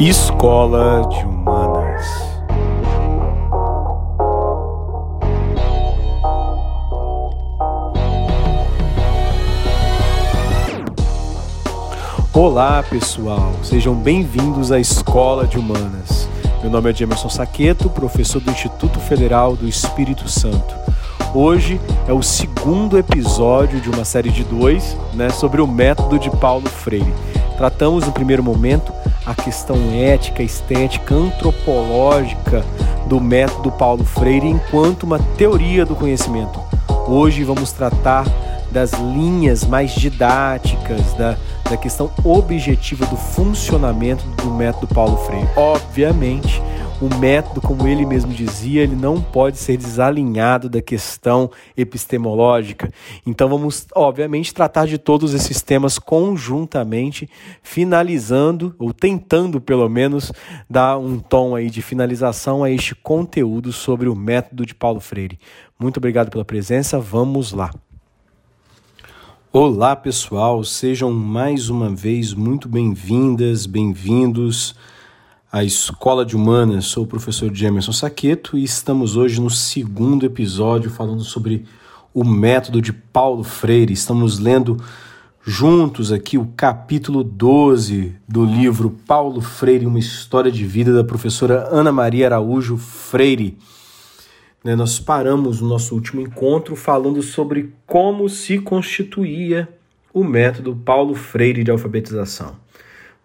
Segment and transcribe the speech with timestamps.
[0.00, 2.06] Escola de Humanas.
[12.32, 13.52] Olá, pessoal.
[13.62, 16.26] Sejam bem-vindos à Escola de Humanas.
[16.62, 20.74] Meu nome é Emerson Saqueto, professor do Instituto Federal do Espírito Santo.
[21.34, 21.78] Hoje
[22.08, 26.70] é o segundo episódio de uma série de dois né, sobre o método de Paulo
[26.70, 27.12] Freire.
[27.58, 28.90] Tratamos no primeiro momento
[29.30, 32.64] a questão ética, estética, antropológica
[33.06, 36.60] do método Paulo Freire enquanto uma teoria do conhecimento.
[37.06, 38.26] Hoje vamos tratar
[38.72, 41.36] das linhas mais didáticas, da,
[41.68, 45.48] da questão objetiva do funcionamento do método Paulo Freire.
[45.54, 46.60] Obviamente,
[47.00, 52.92] o método, como ele mesmo dizia, ele não pode ser desalinhado da questão epistemológica.
[53.26, 57.28] Então vamos, obviamente, tratar de todos esses temas conjuntamente,
[57.62, 60.30] finalizando ou tentando, pelo menos,
[60.68, 65.38] dar um tom aí de finalização a este conteúdo sobre o método de Paulo Freire.
[65.78, 67.00] Muito obrigado pela presença.
[67.00, 67.70] Vamos lá.
[69.50, 70.62] Olá, pessoal.
[70.62, 74.76] Sejam mais uma vez muito bem-vindas, bem-vindos
[75.52, 76.86] a Escola de Humanas.
[76.86, 81.64] Sou o professor Jamerson Saqueto e estamos hoje no segundo episódio falando sobre
[82.14, 83.92] o método de Paulo Freire.
[83.92, 84.80] Estamos lendo
[85.42, 91.68] juntos aqui o capítulo 12 do livro Paulo Freire, uma história de vida da professora
[91.72, 93.58] Ana Maria Araújo Freire.
[94.62, 99.68] Né, nós paramos no nosso último encontro falando sobre como se constituía
[100.12, 102.54] o método Paulo Freire de alfabetização.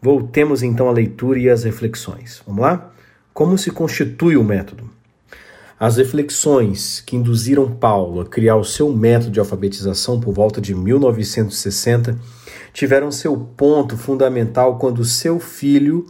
[0.06, 2.39] Voltemos então à leitura e às reflexões.
[2.45, 2.94] Vamos lá?
[3.34, 4.88] Como se constitui o método?
[5.80, 10.76] As reflexões que induziram Paulo a criar o seu método de alfabetização por volta de
[10.76, 12.20] 1960
[12.72, 16.05] tiveram seu ponto fundamental quando seu filho,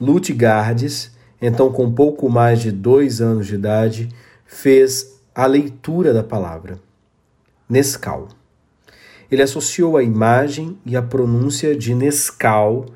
[0.00, 1.10] Lutgardes,
[1.40, 4.08] então com pouco mais de dois anos de idade,
[4.46, 6.78] fez a leitura da palavra
[7.68, 8.28] Nescau.
[9.28, 12.86] Ele associou a imagem e a pronúncia de Nescau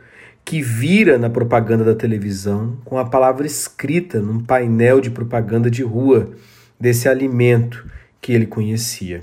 [0.46, 5.82] que vira na propaganda da televisão com a palavra escrita num painel de propaganda de
[5.82, 6.30] rua
[6.78, 7.84] desse alimento
[8.20, 9.22] que ele conhecia.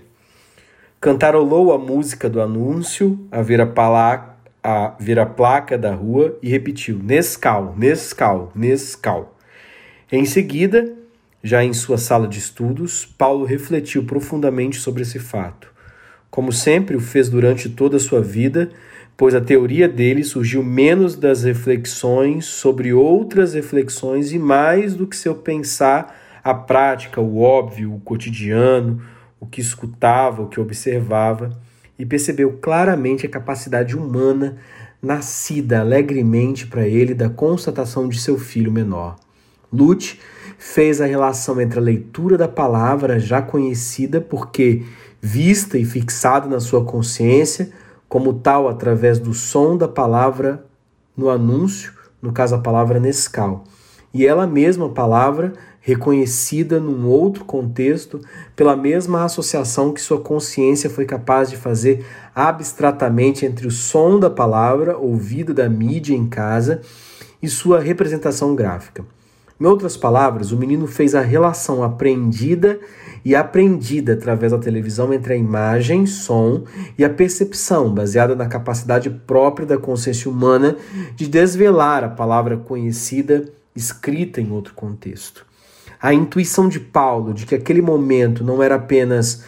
[1.00, 6.50] Cantarolou a música do anúncio a ver a, a, ver a placa da rua e
[6.50, 9.38] repetiu: Nescau, Nescau, Nescau.
[10.11, 10.94] Em seguida,
[11.41, 15.72] já em sua sala de estudos, Paulo refletiu profundamente sobre esse fato.
[16.29, 18.72] Como sempre o fez durante toda a sua vida,
[19.16, 25.16] pois a teoria dele surgiu menos das reflexões sobre outras reflexões e mais do que
[25.16, 29.02] seu pensar a prática, o óbvio, o cotidiano,
[29.40, 31.52] o que escutava, o que observava,
[31.97, 34.57] e percebeu claramente a capacidade humana
[35.02, 39.18] nascida alegremente para ele da constatação de seu filho menor.
[39.72, 40.19] Lute
[40.57, 44.84] fez a relação entre a leitura da palavra já conhecida, porque
[45.22, 47.72] vista e fixada na sua consciência,
[48.13, 50.63] como tal através do som da palavra
[51.18, 53.63] no anúncio, no caso a palavra Nescau.
[54.13, 58.22] E ela mesma palavra reconhecida num outro contexto
[58.56, 64.29] pela mesma associação que sua consciência foi capaz de fazer abstratamente entre o som da
[64.29, 66.81] palavra ouvida da mídia em casa
[67.41, 69.03] e sua representação gráfica.
[69.59, 72.80] Em outras palavras, o menino fez a relação aprendida
[73.24, 76.64] e aprendida através da televisão entre a imagem, som
[76.97, 80.75] e a percepção, baseada na capacidade própria da consciência humana
[81.16, 85.46] de desvelar a palavra conhecida escrita em outro contexto.
[86.02, 89.44] A intuição de Paulo de que aquele momento não era apenas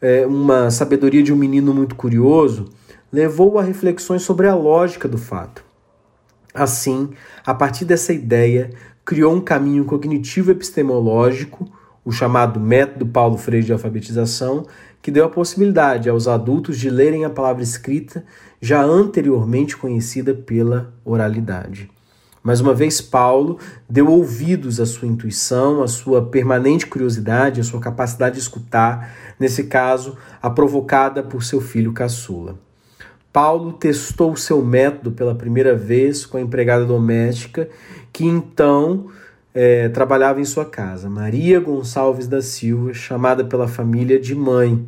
[0.00, 2.66] é, uma sabedoria de um menino muito curioso
[3.12, 5.64] levou a reflexões sobre a lógica do fato.
[6.54, 7.10] Assim,
[7.44, 8.70] a partir dessa ideia,
[9.06, 11.70] criou um caminho cognitivo epistemológico
[12.04, 14.66] o chamado método Paulo Freire de alfabetização,
[15.00, 18.24] que deu a possibilidade aos adultos de lerem a palavra escrita
[18.60, 21.90] já anteriormente conhecida pela oralidade.
[22.42, 23.58] Mais uma vez, Paulo
[23.88, 29.64] deu ouvidos à sua intuição, à sua permanente curiosidade, à sua capacidade de escutar, nesse
[29.64, 32.65] caso, a provocada por seu filho caçula.
[33.36, 37.68] Paulo testou seu método pela primeira vez com a empregada doméstica,
[38.10, 39.08] que então
[39.54, 44.82] é, trabalhava em sua casa, Maria Gonçalves da Silva, chamada pela família de mãe,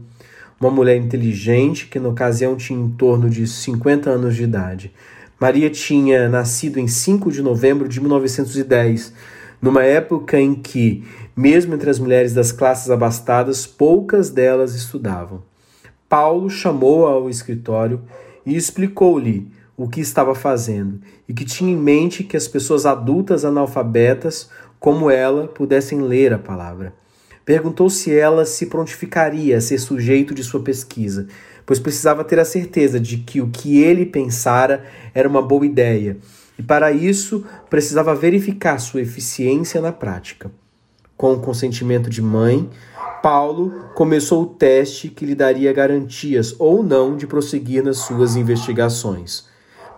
[0.58, 4.94] uma mulher inteligente que na ocasião tinha em torno de 50 anos de idade.
[5.38, 9.12] Maria tinha nascido em 5 de novembro de 1910,
[9.60, 11.04] numa época em que,
[11.36, 15.42] mesmo entre as mulheres das classes abastadas, poucas delas estudavam.
[16.08, 18.00] Paulo chamou-a ao escritório
[18.48, 19.46] e explicou-lhe
[19.76, 24.48] o que estava fazendo e que tinha em mente que as pessoas adultas analfabetas,
[24.80, 26.94] como ela, pudessem ler a palavra.
[27.44, 31.28] Perguntou se ela se prontificaria a ser sujeito de sua pesquisa,
[31.66, 34.82] pois precisava ter a certeza de que o que ele pensara
[35.14, 36.16] era uma boa ideia,
[36.58, 40.50] e para isso precisava verificar sua eficiência na prática.
[41.18, 42.70] Com o consentimento de mãe,
[43.20, 49.44] Paulo começou o teste que lhe daria garantias ou não de prosseguir nas suas investigações.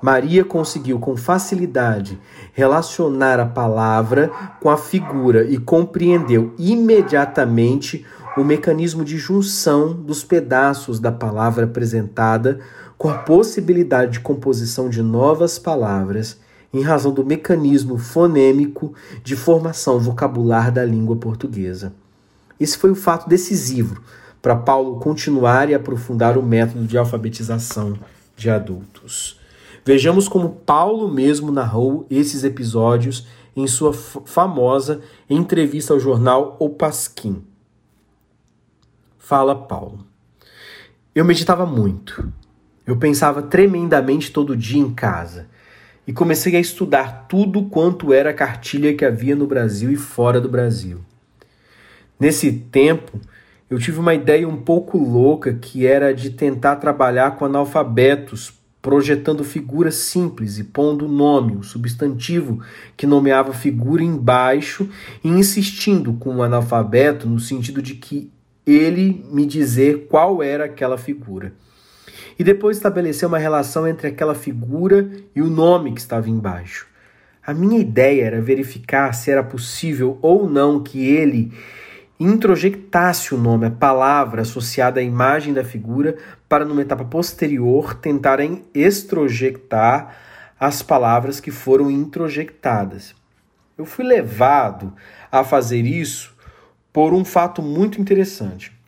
[0.01, 2.19] Maria conseguiu com facilidade
[2.55, 4.31] relacionar a palavra
[4.63, 12.61] com a figura e compreendeu imediatamente o mecanismo de junção dos pedaços da palavra apresentada
[12.97, 16.39] com a possibilidade de composição de novas palavras
[16.73, 21.93] em razão do mecanismo fonêmico de formação vocabular da língua portuguesa.
[22.59, 24.01] Esse foi o fato decisivo
[24.41, 27.99] para Paulo continuar e aprofundar o método de alfabetização
[28.37, 29.39] de adultos.
[29.85, 33.27] Vejamos como Paulo mesmo narrou esses episódios
[33.57, 37.43] em sua famosa entrevista ao jornal O Pasquim.
[39.19, 40.07] Fala Paulo.
[41.15, 42.33] Eu meditava muito.
[42.87, 45.49] Eu pensava tremendamente todo dia em casa
[46.11, 50.49] e comecei a estudar tudo quanto era cartilha que havia no Brasil e fora do
[50.49, 50.99] Brasil.
[52.19, 53.21] Nesse tempo,
[53.71, 58.53] eu tive uma ideia um pouco louca que era de tentar trabalhar com analfabetos
[58.83, 62.61] projetando figuras simples e pondo o nome, o substantivo
[62.97, 64.89] que nomeava figura embaixo
[65.23, 68.33] e insistindo com o analfabeto no sentido de que
[68.67, 71.53] ele me dizer qual era aquela figura.
[72.41, 76.87] E depois estabelecer uma relação entre aquela figura e o nome que estava embaixo.
[77.47, 81.53] A minha ideia era verificar se era possível ou não que ele
[82.19, 86.17] introjectasse o nome, a palavra associada à imagem da figura,
[86.49, 90.17] para numa etapa posterior tentarem extrojectar
[90.59, 93.15] as palavras que foram introjectadas.
[93.77, 94.95] Eu fui levado
[95.31, 96.35] a fazer isso
[96.91, 98.80] por um fato muito interessante.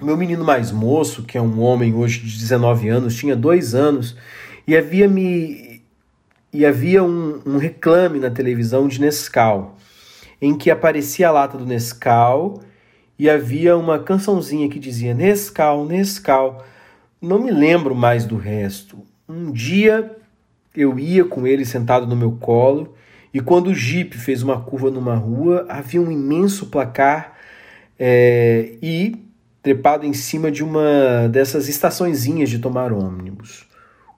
[0.00, 4.16] Meu menino mais moço, que é um homem hoje de 19 anos, tinha dois anos
[4.64, 5.82] e havia me
[6.52, 9.76] e havia um, um reclame na televisão de Nescau
[10.40, 12.62] em que aparecia a lata do Nescau
[13.18, 16.64] e havia uma cançãozinha que dizia Nescau, Nescau.
[17.20, 18.98] Não me lembro mais do resto.
[19.28, 20.16] Um dia
[20.76, 22.94] eu ia com ele sentado no meu colo
[23.34, 27.36] e quando o Jeep fez uma curva numa rua, havia um imenso placar
[27.98, 29.27] é, e
[29.68, 33.68] trepado em cima de uma dessas estaçõezinhas de tomar ônibus,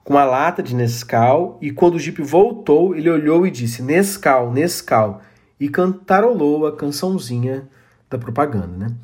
[0.01, 4.53] com a lata de Nescau, e quando o Jeep voltou, ele olhou e disse: Nescau,
[4.53, 5.21] Nescau
[5.59, 7.67] e cantarolou a cançãozinha
[8.09, 8.95] da propaganda, né?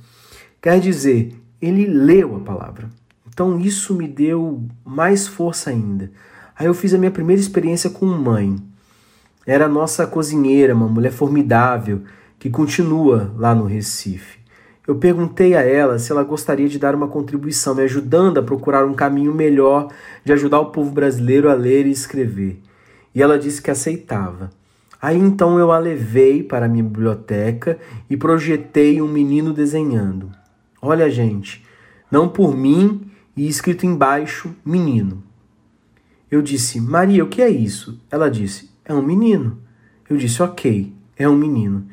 [0.61, 2.87] Quer dizer, ele leu a palavra.
[3.27, 6.09] Então isso me deu mais força ainda.
[6.57, 8.55] Aí eu fiz a minha primeira experiência com mãe.
[9.45, 12.03] Era a nossa cozinheira, uma mulher formidável
[12.39, 14.46] que continua lá no Recife.
[14.87, 18.85] Eu perguntei a ela se ela gostaria de dar uma contribuição, me ajudando a procurar
[18.85, 19.89] um caminho melhor
[20.23, 22.61] de ajudar o povo brasileiro a ler e escrever.
[23.13, 24.49] E ela disse que aceitava.
[25.01, 27.77] Aí então eu a levei para a minha biblioteca
[28.09, 30.31] e projetei um menino desenhando.
[30.81, 31.65] Olha, gente,
[32.09, 35.21] não por mim e escrito embaixo menino.
[36.31, 37.99] Eu disse, Maria, o que é isso?
[38.09, 39.59] Ela disse, é um menino.
[40.09, 41.87] Eu disse, ok, é um menino.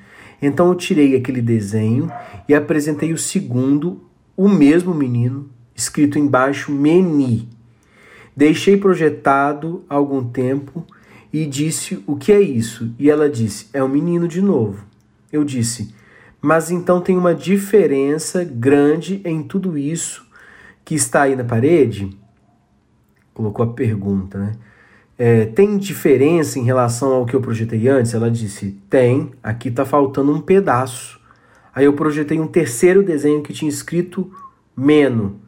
[0.47, 2.13] Então eu tirei aquele desenho
[2.47, 4.05] e apresentei o segundo,
[4.37, 7.49] o mesmo menino, escrito embaixo Meni.
[8.37, 10.87] Deixei projetado algum tempo
[11.33, 12.95] e disse: O que é isso?
[12.99, 14.85] E ela disse: É um menino de novo.
[15.33, 15.95] Eu disse:
[16.43, 20.27] Mas então tem uma diferença grande em tudo isso
[20.85, 22.15] que está aí na parede?
[23.33, 24.53] Colocou a pergunta, né?
[25.17, 28.15] É, tem diferença em relação ao que eu projetei antes?
[28.15, 31.21] Ela disse: Tem, aqui está faltando um pedaço.
[31.75, 34.33] Aí eu projetei um terceiro desenho que tinha escrito
[34.77, 35.41] Meno.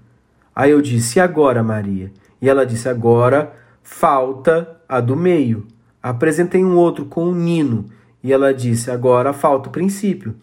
[0.55, 2.13] Aí eu disse: E agora, Maria?
[2.41, 5.67] E ela disse: Agora falta a do meio.
[6.03, 7.87] Apresentei um outro com o Nino
[8.23, 10.35] e ela disse: agora falta o princípio.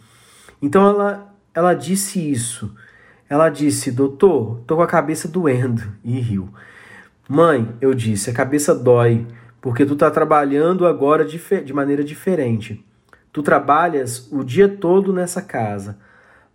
[0.61, 2.73] Então ela, ela disse isso.
[3.29, 5.81] Ela disse: doutor, tô com a cabeça doendo.
[6.03, 6.49] E riu.
[7.27, 9.25] Mãe, eu disse: a cabeça dói
[9.61, 12.85] porque tu tá trabalhando agora de, de maneira diferente.
[13.31, 15.97] Tu trabalhas o dia todo nessa casa,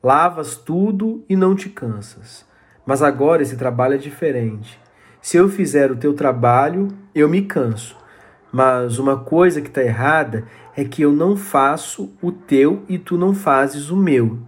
[0.02, 2.44] lavas tudo e não te cansas.
[2.84, 4.78] Mas agora esse trabalho é diferente.
[5.22, 7.96] Se eu fizer o teu trabalho, eu me canso.
[8.52, 10.44] Mas uma coisa que está errada
[10.76, 14.38] é que eu não faço o teu e tu não fazes o meu.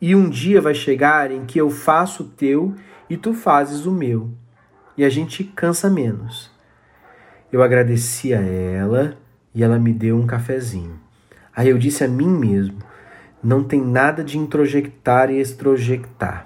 [0.00, 2.74] E um dia vai chegar em que eu faço o teu
[3.10, 4.30] e tu fazes o meu.
[4.96, 6.52] E a gente cansa menos.
[7.52, 9.16] Eu agradeci a ela
[9.54, 11.00] e ela me deu um cafezinho.
[11.54, 12.78] Aí eu disse a mim mesmo:
[13.42, 16.44] não tem nada de introjectar e extrojectar.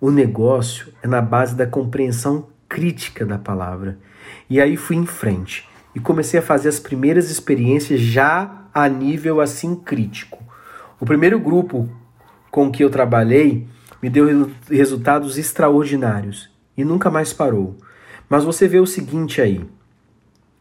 [0.00, 3.98] O negócio é na base da compreensão crítica da palavra.
[4.48, 9.40] E aí fui em frente e comecei a fazer as primeiras experiências já a nível
[9.40, 10.42] assim crítico.
[10.98, 11.88] O primeiro grupo
[12.50, 13.66] com que eu trabalhei
[14.02, 17.76] me deu resultados extraordinários e nunca mais parou.
[18.28, 19.64] Mas você vê o seguinte aí,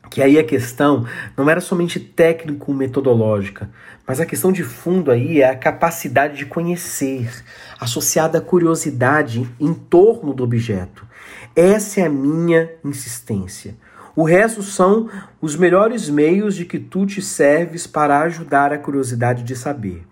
[0.10, 1.06] que aí a questão
[1.38, 3.70] não era somente técnico-metodológica,
[4.06, 7.32] mas a questão de fundo aí é a capacidade de conhecer,
[7.80, 11.08] associada à curiosidade em torno do objeto.
[11.56, 13.76] Essa é a minha insistência.
[14.14, 19.44] O resto são os melhores meios de que tu te serves para ajudar a curiosidade
[19.44, 20.06] de saber.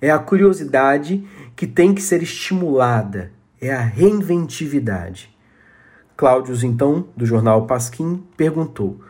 [0.00, 1.24] É a curiosidade
[1.54, 5.35] que tem que ser estimulada, é a reinventividade.
[6.16, 9.00] Cláudios, então, do jornal Pasquim, perguntou: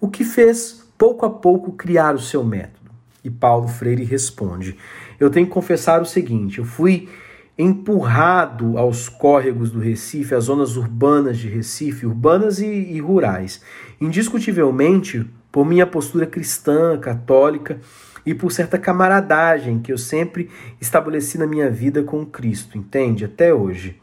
[0.00, 2.90] o que fez pouco a pouco criar o seu método?
[3.24, 4.76] E Paulo Freire responde:
[5.18, 7.08] Eu tenho que confessar o seguinte, eu fui
[7.56, 13.62] empurrado aos córregos do Recife, às zonas urbanas de Recife, urbanas e, e rurais,
[14.00, 17.78] indiscutivelmente por minha postura cristã, católica
[18.24, 20.48] e por certa camaradagem que eu sempre
[20.80, 23.24] estabeleci na minha vida com Cristo, entende?
[23.24, 24.00] Até hoje.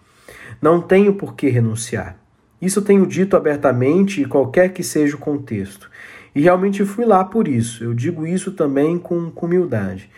[0.61, 2.17] Não tenho por que renunciar.
[2.61, 5.89] Isso tenho dito abertamente qualquer que seja o contexto.
[6.35, 7.83] E realmente fui lá por isso.
[7.83, 10.09] Eu digo isso também com, com humildade.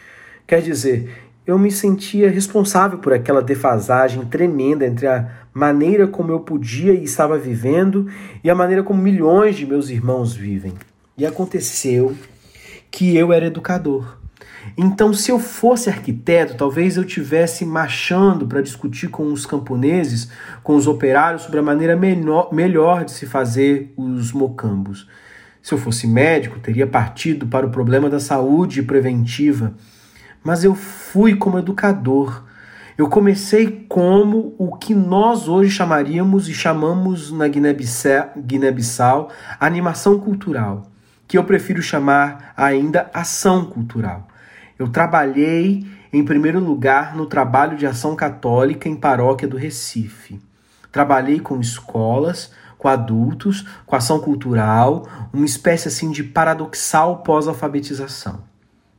[0.47, 1.09] Quer dizer,
[1.45, 7.03] eu me sentia responsável por aquela defasagem tremenda entre a maneira como eu podia e
[7.03, 8.07] estava vivendo
[8.43, 10.73] e a maneira como milhões de meus irmãos vivem.
[11.17, 12.15] E aconteceu
[12.89, 14.20] que eu era educador.
[14.77, 20.29] Então, se eu fosse arquiteto, talvez eu tivesse marchando para discutir com os camponeses,
[20.63, 25.07] com os operários, sobre a maneira menor, melhor de se fazer os mocambos.
[25.61, 29.73] Se eu fosse médico, teria partido para o problema da saúde preventiva.
[30.43, 32.43] Mas eu fui como educador.
[32.97, 40.87] Eu comecei como o que nós hoje chamaríamos e chamamos na Guiné-Bissau animação cultural,
[41.27, 44.30] que eu prefiro chamar ainda ação cultural.
[44.81, 50.41] Eu trabalhei, em primeiro lugar, no trabalho de ação católica em paróquia do Recife.
[50.91, 58.43] Trabalhei com escolas, com adultos, com ação cultural, uma espécie assim de paradoxal pós-alfabetização.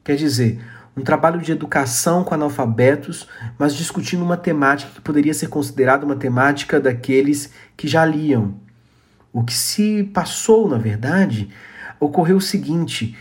[0.04, 0.64] Quer dizer,
[0.96, 3.26] um trabalho de educação com analfabetos,
[3.58, 8.54] mas discutindo uma temática que poderia ser considerada uma temática daqueles que já liam.
[9.32, 11.48] O que se passou, na verdade,
[11.98, 13.16] ocorreu o seguinte: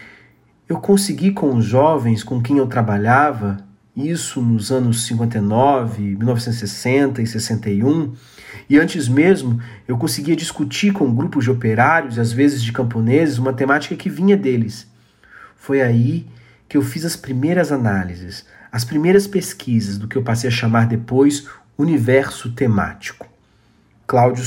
[0.71, 3.57] eu consegui com os jovens com quem eu trabalhava,
[3.93, 8.13] isso nos anos 59, 1960 e 61,
[8.69, 13.51] e antes mesmo eu conseguia discutir com grupos de operários, às vezes de camponeses, uma
[13.51, 14.87] temática que vinha deles.
[15.57, 16.25] Foi aí
[16.69, 20.87] que eu fiz as primeiras análises, as primeiras pesquisas do que eu passei a chamar
[20.87, 23.27] depois universo temático.
[24.07, 24.45] Cláudio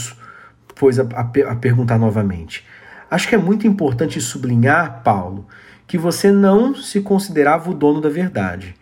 [0.75, 2.65] pôs a, a, a perguntar novamente.
[3.11, 5.47] Acho que é muito importante sublinhar, Paulo,
[5.87, 8.75] que você não se considerava o dono da verdade.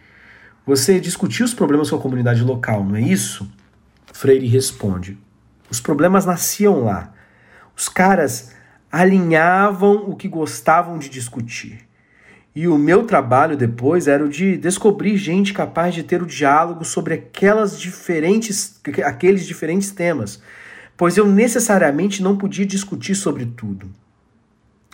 [0.67, 3.51] Você discutiu os problemas com a comunidade local, não é isso?
[4.13, 5.19] Freire responde:
[5.71, 7.13] os problemas nasciam lá.
[7.77, 8.53] Os caras
[8.91, 11.81] alinhavam o que gostavam de discutir.
[12.55, 16.85] E o meu trabalho depois era o de descobrir gente capaz de ter o diálogo
[16.85, 20.43] sobre aquelas diferentes, aqueles diferentes temas,
[20.95, 23.91] pois eu necessariamente não podia discutir sobre tudo.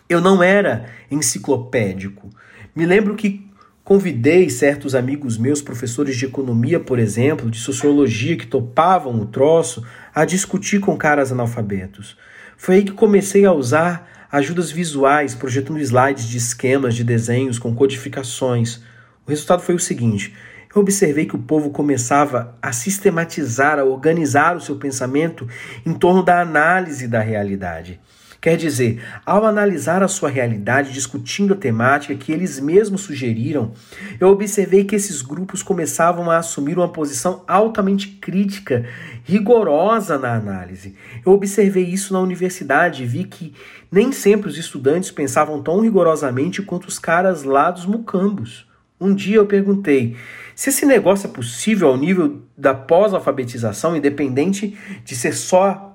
[0.08, 2.30] Eu não era enciclopédico.
[2.74, 3.46] Me lembro que
[3.84, 9.84] convidei certos amigos meus, professores de economia, por exemplo, de sociologia, que topavam o troço,
[10.14, 12.16] a discutir com caras analfabetos.
[12.56, 17.74] Foi aí que comecei a usar ajudas visuais, projetando slides de esquemas de desenhos com
[17.74, 18.80] codificações.
[19.26, 20.34] O resultado foi o seguinte:
[20.74, 25.48] eu observei que o povo começava a sistematizar, a organizar o seu pensamento
[25.84, 28.00] em torno da análise da realidade.
[28.40, 33.72] Quer dizer, ao analisar a sua realidade, discutindo a temática que eles mesmos sugeriram,
[34.20, 38.86] eu observei que esses grupos começavam a assumir uma posição altamente crítica,
[39.24, 40.94] rigorosa na análise.
[41.26, 43.52] Eu observei isso na universidade e vi que
[43.90, 48.68] nem sempre os estudantes pensavam tão rigorosamente quanto os caras lá dos mucambos.
[49.00, 50.16] Um dia eu perguntei
[50.54, 55.87] se esse negócio é possível ao nível da pós-alfabetização, independente de ser só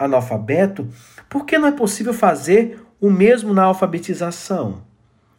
[0.00, 0.88] analfabeto,
[1.28, 4.82] por que não é possível fazer o mesmo na alfabetização?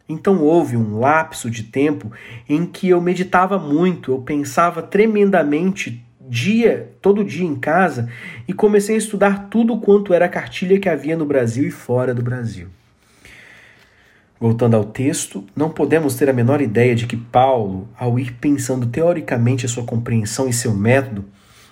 [0.08, 2.10] Então houve um lapso de tempo
[2.48, 8.08] em que eu meditava muito, eu pensava tremendamente dia, todo dia em casa
[8.46, 12.22] e comecei a estudar tudo quanto era cartilha que havia no Brasil e fora do
[12.22, 12.68] Brasil.
[14.40, 18.86] Voltando ao texto, não podemos ter a menor ideia de que Paulo, ao ir pensando
[18.86, 21.24] teoricamente a sua compreensão e seu método,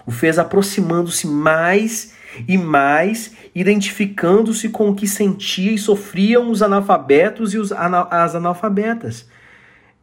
[0.06, 2.14] o fez aproximando-se mais
[2.46, 9.26] e mais, identificando-se com o que sentia e sofriam os analfabetos e os as analfabetas.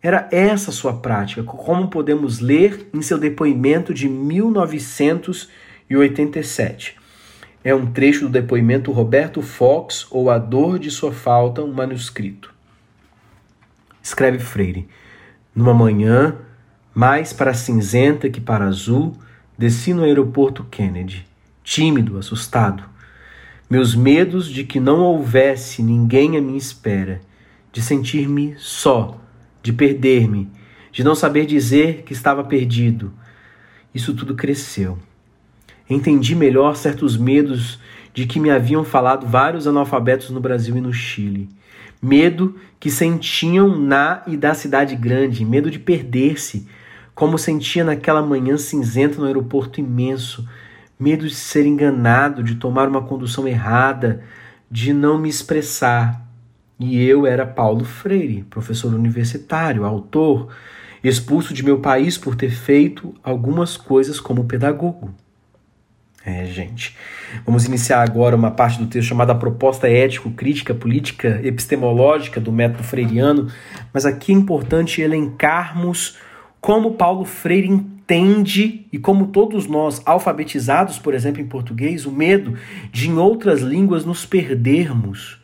[0.01, 6.95] Era essa sua prática, como podemos ler em seu depoimento de 1987.
[7.63, 12.55] É um trecho do depoimento Roberto Fox ou A Dor de Sua Falta, um manuscrito.
[14.01, 14.87] Escreve Freire.
[15.53, 16.37] Numa manhã,
[16.93, 19.17] mais para cinzenta que para azul,
[19.57, 21.26] desci no aeroporto Kennedy,
[21.67, 22.81] tímido, assustado.
[23.69, 27.19] Meus medos de que não houvesse ninguém à minha espera,
[27.73, 29.19] de sentir-me só,
[29.61, 30.49] de perder-me,
[30.93, 33.11] de não saber dizer que estava perdido.
[33.93, 34.97] Isso tudo cresceu.
[35.89, 37.77] Entendi melhor certos medos
[38.13, 41.49] de que me haviam falado vários analfabetos no Brasil e no Chile.
[42.01, 46.65] Medo que sentiam na e da cidade grande, medo de perder-se,
[47.13, 50.47] como sentia naquela manhã cinzenta no aeroporto imenso,
[50.99, 54.23] medo de ser enganado, de tomar uma condução errada,
[54.69, 56.25] de não me expressar.
[56.79, 60.49] E eu era Paulo Freire, professor universitário, autor,
[61.03, 65.13] expulso de meu país por ter feito algumas coisas como pedagogo.
[66.25, 66.93] É, gente.
[67.45, 73.49] Vamos iniciar agora uma parte do texto chamada Proposta Ético-Crítica Política Epistemológica do método freiriano,
[73.93, 76.17] mas aqui é importante elencarmos
[76.59, 82.57] como Paulo Freire entende e como todos nós, alfabetizados, por exemplo, em português, o medo
[82.91, 85.39] de em outras línguas nos perdermos,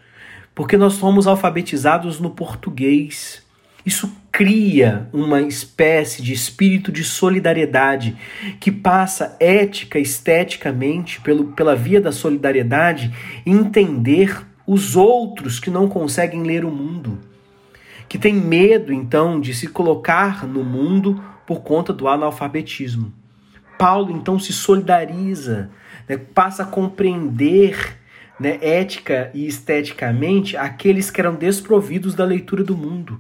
[0.56, 3.44] porque nós somos alfabetizados no português.
[3.86, 8.16] Isso cria uma espécie de espírito de solidariedade
[8.60, 13.14] que passa ética, esteticamente, pelo, pela via da solidariedade,
[13.46, 17.20] entender os outros que não conseguem ler o mundo,
[18.14, 23.12] que tem medo então de se colocar no mundo por conta do analfabetismo.
[23.76, 25.72] Paulo então se solidariza,
[26.08, 27.98] né, passa a compreender
[28.40, 33.20] né, ética e esteticamente aqueles que eram desprovidos da leitura do mundo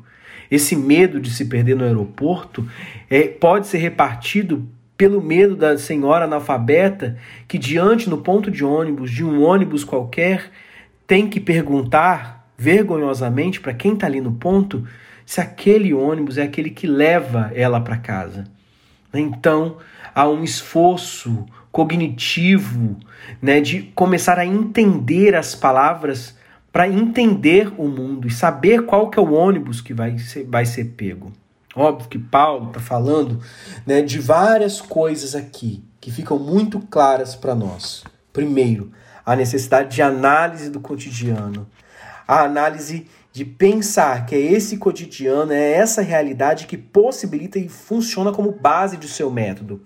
[0.51, 2.63] esse medo de se perder no aeroporto
[3.09, 9.09] é, pode ser repartido pelo medo da senhora analfabeta que, diante no ponto de ônibus,
[9.09, 10.51] de um ônibus qualquer,
[11.07, 14.87] tem que perguntar vergonhosamente para quem está ali no ponto
[15.25, 18.45] se aquele ônibus é aquele que leva ela para casa.
[19.13, 19.77] Então,
[20.13, 22.97] há um esforço cognitivo
[23.41, 26.35] né, de começar a entender as palavras
[26.71, 30.65] para entender o mundo e saber qual que é o ônibus que vai ser, vai
[30.65, 31.31] ser pego.
[31.75, 33.39] Óbvio que Paulo está falando
[33.85, 38.03] né, de várias coisas aqui que ficam muito claras para nós.
[38.31, 38.91] Primeiro,
[39.25, 41.67] a necessidade de análise do cotidiano,
[42.27, 48.31] a análise de pensar que é esse cotidiano, é essa realidade que possibilita e funciona
[48.31, 49.81] como base do seu método.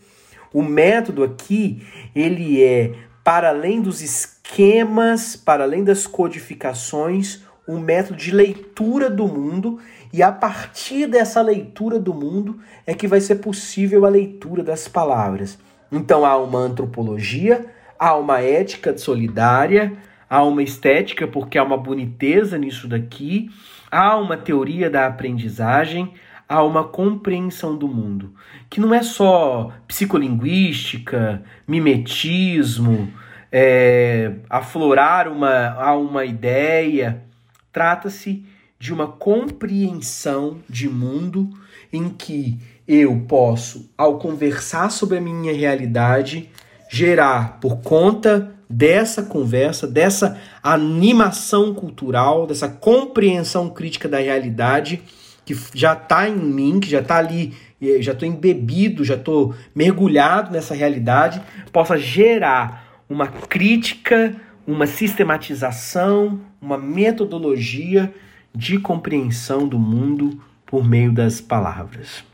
[0.53, 1.81] O método aqui,
[2.13, 9.27] ele é para além dos esquemas, para além das codificações, um método de leitura do
[9.27, 9.79] mundo,
[10.13, 14.87] e a partir dessa leitura do mundo é que vai ser possível a leitura das
[14.87, 15.57] palavras.
[15.91, 17.65] Então há uma antropologia,
[17.99, 19.93] há uma ética solidária,
[20.29, 23.49] há uma estética, porque há uma boniteza nisso daqui,
[23.91, 26.13] há uma teoria da aprendizagem,
[26.47, 28.33] há uma compreensão do mundo,
[28.69, 33.11] que não é só psicolinguística, mimetismo,
[33.51, 37.23] é, aflorar uma, a uma ideia.
[37.71, 38.45] Trata-se
[38.79, 41.49] de uma compreensão de mundo
[41.91, 46.49] em que eu posso, ao conversar sobre a minha realidade,
[46.89, 55.01] gerar por conta dessa conversa, dessa animação cultural, dessa compreensão crítica da realidade,
[55.45, 59.55] que já está em mim, que já está ali, eh, já estou embebido, já estou
[59.73, 68.13] mergulhado nessa realidade, possa gerar uma crítica, uma sistematização, uma metodologia
[68.53, 72.25] de compreensão do mundo por meio das palavras.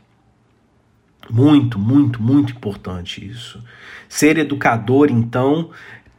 [1.30, 3.62] Muito, muito, muito importante isso.
[4.08, 5.70] Ser educador, então,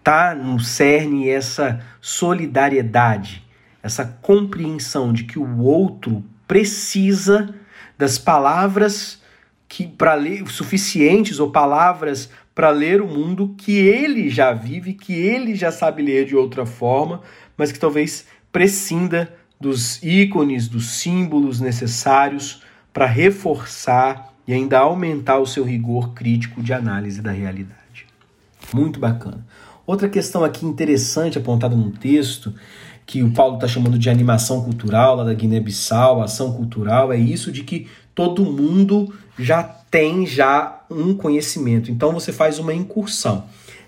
[0.05, 3.43] está no cerne essa solidariedade,
[3.81, 7.55] essa compreensão de que o outro precisa
[7.97, 9.19] das palavras
[9.67, 15.11] que para ler suficientes ou palavras para ler o mundo que ele já vive, que
[15.11, 17.23] ele já sabe ler de outra forma,
[17.57, 22.61] mas que talvez prescinda dos ícones, dos símbolos necessários
[22.93, 28.05] para reforçar e ainda aumentar o seu rigor crítico de análise da realidade.
[28.71, 29.43] Muito bacana.
[29.85, 32.53] Outra questão aqui interessante apontada no texto
[33.05, 37.51] que o Paulo está chamando de animação cultural lá da Guiné-Bissau, ação cultural, é isso
[37.51, 41.91] de que todo mundo já tem já um conhecimento.
[41.91, 43.43] Então você faz uma incursão.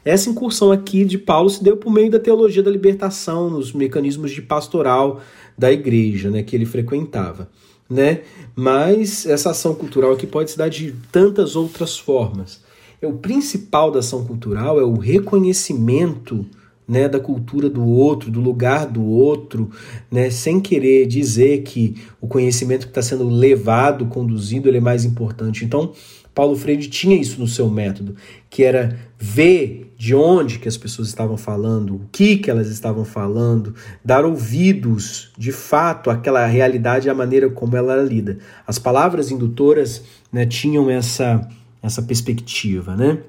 [0.06, 4.32] Essa incursão aqui de Paulo se deu por meio da teologia da libertação, nos mecanismos
[4.32, 5.22] de pastoral
[5.58, 7.50] da igreja, né, que ele frequentava,
[7.90, 8.22] né?
[8.56, 12.62] Mas essa ação cultural aqui pode se dar de tantas outras formas.
[13.02, 16.46] É o principal da ação cultural é o reconhecimento
[16.88, 19.70] né, da cultura do outro, do lugar do outro,
[20.10, 25.04] né, sem querer dizer que o conhecimento que está sendo levado, conduzido, ele é mais
[25.04, 25.66] importante.
[25.66, 25.92] Então,
[26.34, 28.16] Paulo Freire tinha isso no seu método,
[28.50, 33.04] que era ver de onde que as pessoas estavam falando, o que que elas estavam
[33.04, 33.74] falando,
[34.06, 38.38] dar ouvidos, de fato, àquela realidade e à maneira como ela era lida.
[38.68, 41.50] As palavras indutoras né, tinham essa,
[41.82, 43.20] essa perspectiva, né?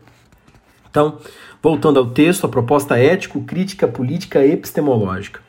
[0.90, 1.18] Então,
[1.62, 5.40] voltando ao texto, a proposta ético-crítica política epistemológica.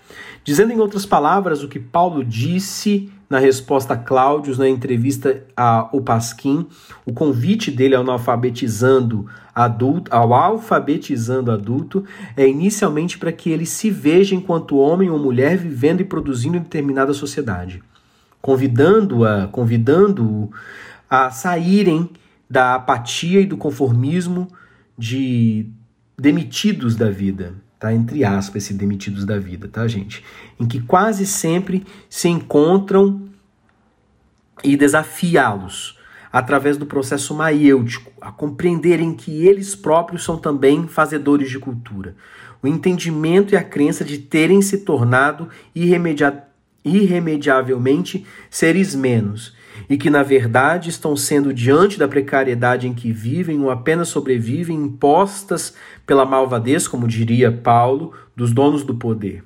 [0.43, 6.01] Dizendo em outras palavras o que Paulo disse na resposta a Cláudios na entrevista ao
[6.01, 6.65] Pasquim,
[7.05, 12.03] o convite dele ao alfabetizando adulto, ao alfabetizando adulto
[12.35, 16.62] é inicialmente para que ele se veja enquanto homem ou mulher vivendo e produzindo em
[16.62, 17.83] determinada sociedade,
[18.41, 20.51] convidando-a, convidando-o
[21.07, 22.09] a saírem
[22.49, 24.47] da apatia e do conformismo
[24.97, 25.69] de
[26.17, 27.93] demitidos da vida, tá?
[27.93, 30.23] Entre aspas, esse demitidos da vida, tá, gente?
[30.59, 33.29] Em que quase sempre se encontram
[34.63, 35.97] e desafiá-los
[36.31, 42.15] através do processo maiêutico, a compreenderem que eles próprios são também fazedores de cultura.
[42.62, 46.43] O entendimento e a crença de terem se tornado irremedia
[46.83, 49.53] irremediavelmente seres menos
[49.89, 54.75] e que, na verdade, estão sendo, diante da precariedade em que vivem ou apenas sobrevivem,
[54.75, 55.73] impostas
[56.05, 59.43] pela malvadez, como diria Paulo, dos donos do poder.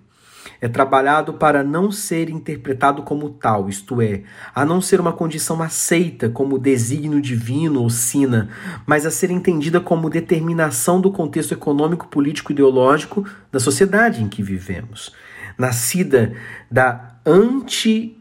[0.62, 4.24] É trabalhado para não ser interpretado como tal, isto é,
[4.56, 8.50] a não ser uma condição aceita como desígnio divino ou sina,
[8.86, 14.30] mas a ser entendida como determinação do contexto econômico, político e ideológico da sociedade em
[14.30, 15.12] que vivemos.
[15.58, 16.34] Nascida
[16.72, 18.18] da anti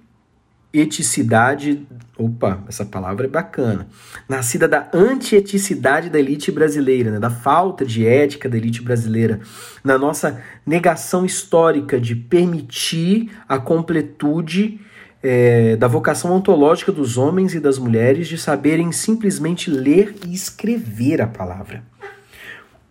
[0.72, 1.86] eticidade.
[2.16, 3.88] Opa, essa palavra é bacana.
[4.28, 9.40] Nascida da antieticidade da elite brasileira, né, da falta de ética da elite brasileira,
[9.82, 14.80] na nossa negação histórica de permitir a completude
[15.22, 21.20] é, da vocação ontológica dos homens e das mulheres de saberem simplesmente ler e escrever
[21.20, 21.84] a palavra.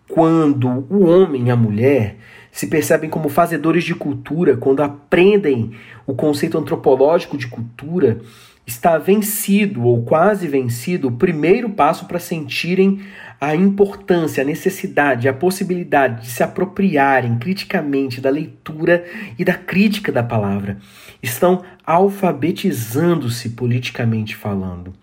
[0.07, 2.17] Quando o homem e a mulher
[2.51, 5.71] se percebem como fazedores de cultura, quando aprendem
[6.05, 8.21] o conceito antropológico de cultura,
[8.65, 13.01] está vencido ou quase vencido o primeiro passo para sentirem
[13.39, 19.03] a importância, a necessidade, a possibilidade de se apropriarem criticamente da leitura
[19.39, 20.77] e da crítica da palavra.
[21.23, 24.93] Estão alfabetizando-se politicamente falando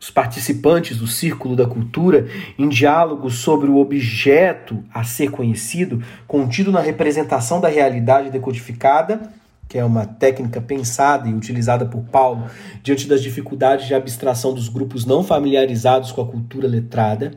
[0.00, 2.26] os participantes do Círculo da Cultura
[2.58, 9.20] em diálogo sobre o objeto a ser conhecido, contido na representação da realidade decodificada,
[9.68, 12.46] que é uma técnica pensada e utilizada por Paulo
[12.82, 17.32] diante das dificuldades de abstração dos grupos não familiarizados com a cultura letrada,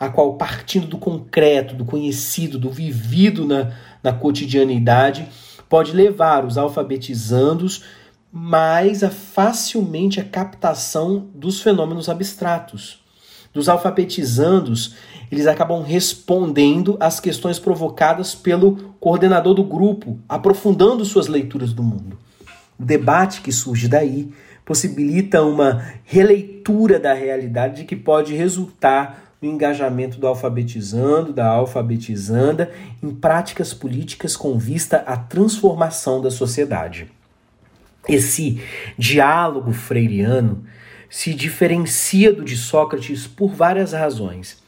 [0.00, 5.28] a qual, partindo do concreto, do conhecido, do vivido na, na cotidianidade,
[5.68, 7.84] pode levar os alfabetizandos
[8.32, 13.02] mais a facilmente a captação dos fenômenos abstratos.
[13.52, 14.96] Dos alfabetizandos,
[15.32, 22.18] eles acabam respondendo às questões provocadas pelo coordenador do grupo, aprofundando suas leituras do mundo.
[22.78, 24.30] O debate que surge daí
[24.64, 32.70] possibilita uma releitura da realidade que pode resultar no engajamento do alfabetizando, da alfabetizanda
[33.02, 37.10] em práticas políticas com vista à transformação da sociedade.
[38.08, 38.60] Esse
[38.96, 40.64] diálogo freiriano
[41.10, 44.62] se diferencia do de Sócrates por várias razões.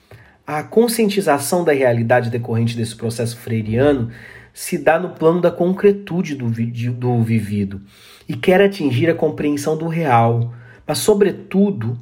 [0.47, 4.11] A conscientização da realidade decorrente desse processo freiriano
[4.53, 7.81] se dá no plano da concretude do, do vivido
[8.29, 10.53] e quer atingir a compreensão do real,
[10.87, 11.99] mas, sobretudo,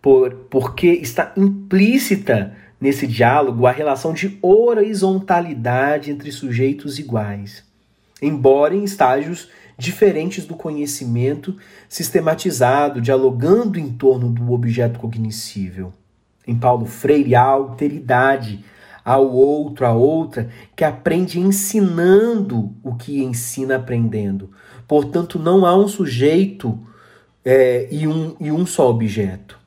[0.00, 7.64] por, porque está implícita nesse diálogo a relação de horizontalidade entre sujeitos iguais,
[8.20, 9.48] embora em estágios
[9.82, 11.56] diferentes do conhecimento
[11.88, 15.92] sistematizado, dialogando em torno do objeto cognoscível.
[16.46, 18.64] Em Paulo Freire, há alteridade
[19.04, 24.50] ao outro, a outra, que aprende ensinando o que ensina aprendendo.
[24.86, 26.78] Portanto, não há um sujeito
[27.44, 29.58] é, e, um, e um só objeto.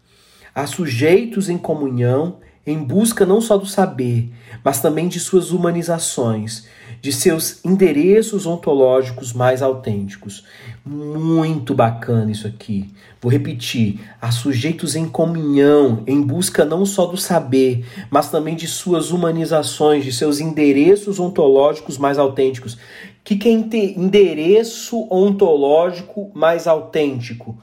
[0.53, 4.31] Há sujeitos em comunhão em busca não só do saber,
[4.63, 6.65] mas também de suas humanizações,
[6.99, 10.43] de seus endereços ontológicos mais autênticos.
[10.83, 12.89] Muito bacana isso aqui.
[13.21, 18.67] Vou repetir: a sujeitos em comunhão, em busca não só do saber, mas também de
[18.67, 22.73] suas humanizações, de seus endereços ontológicos mais autênticos.
[22.73, 22.77] O
[23.23, 27.57] que, que é endereço ontológico mais autêntico?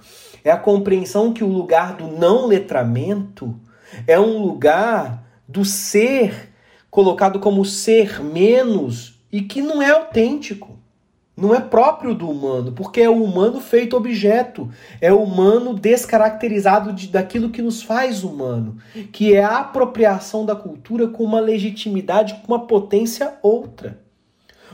[0.45, 3.55] É a compreensão que o lugar do não letramento
[4.07, 6.53] é um lugar do ser
[6.91, 10.79] colocado como ser menos e que não é autêntico.
[11.35, 14.69] Não é próprio do humano, porque é o humano feito objeto,
[15.01, 18.77] é o humano descaracterizado de, daquilo que nos faz humano,
[19.11, 23.99] que é a apropriação da cultura com uma legitimidade, com uma potência outra.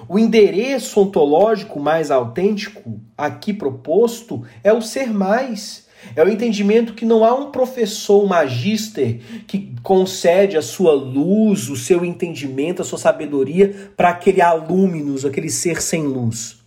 [0.08, 7.04] O endereço ontológico mais autêntico aqui proposto é o ser mais, é o entendimento que
[7.04, 12.84] não há um professor, um magister, que concede a sua luz, o seu entendimento, a
[12.84, 16.58] sua sabedoria para aquele alúminos, aquele ser sem luz.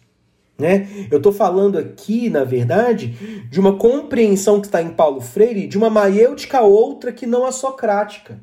[0.57, 0.87] Né?
[1.09, 5.77] Eu estou falando aqui, na verdade, de uma compreensão que está em Paulo Freire, de
[5.77, 8.39] uma maiêutica outra que não a socrática.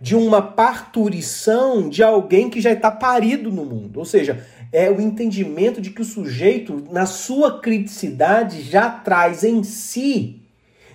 [0.00, 3.98] De uma parturição de alguém que já está parido no mundo.
[3.98, 9.62] Ou seja, é o entendimento de que o sujeito, na sua criticidade, já traz em
[9.62, 10.42] si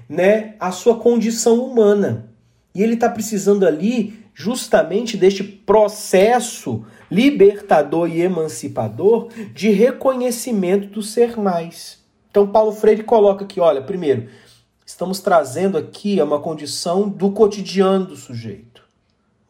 [0.08, 2.30] né, a sua condição humana.
[2.76, 11.38] E ele está precisando ali justamente deste processo libertador e emancipador de reconhecimento do ser
[11.38, 12.00] mais.
[12.30, 14.30] Então, Paulo Freire coloca aqui: olha, primeiro,
[14.86, 18.71] estamos trazendo aqui uma condição do cotidiano do sujeito.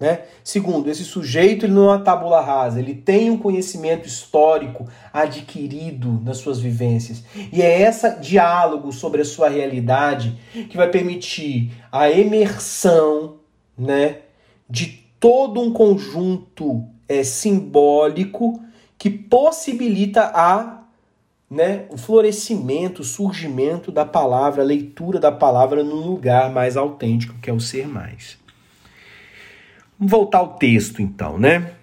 [0.02, 0.22] Né?
[0.44, 6.20] Segundo, esse sujeito ele não é uma tábula rasa, ele tem um conhecimento histórico adquirido
[6.26, 7.24] nas suas vivências.
[7.54, 10.36] E é esse diálogo sobre a sua realidade
[10.72, 13.36] que vai permitir a emersão
[13.78, 14.22] né,
[14.68, 18.60] de todo um conjunto é, simbólico
[18.98, 20.82] que possibilita a
[21.48, 27.38] né, o florescimento, o surgimento da palavra, a leitura da palavra num lugar mais autêntico,
[27.40, 28.41] que é o ser mais.
[30.02, 31.74] Vamos voltar ao texto então, né?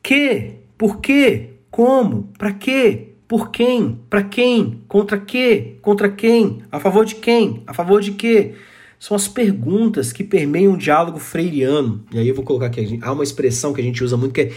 [0.00, 0.52] Que?
[0.78, 1.54] Por quê?
[1.68, 2.30] Como?
[2.38, 3.08] Para quê?
[3.26, 3.98] Por quem?
[4.08, 4.84] Para quem?
[4.86, 5.78] Contra quê?
[5.82, 6.62] Contra quem?
[6.70, 7.64] A favor de quem?
[7.66, 8.54] A favor de quê?
[9.00, 12.04] São as perguntas que permeiam o diálogo freiriano.
[12.12, 14.42] E aí eu vou colocar aqui, há uma expressão que a gente usa muito que
[14.42, 14.52] é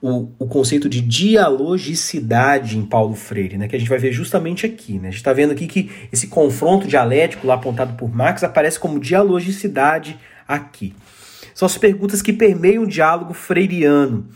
[0.00, 3.68] o, o conceito de dialogicidade em Paulo Freire, né?
[3.68, 5.08] Que a gente vai ver justamente aqui, né?
[5.08, 8.98] A gente está vendo aqui que esse confronto dialético lá apontado por Marx aparece como
[8.98, 10.94] dialogicidade aqui.
[11.56, 14.28] São as perguntas que permeiam o diálogo freiriano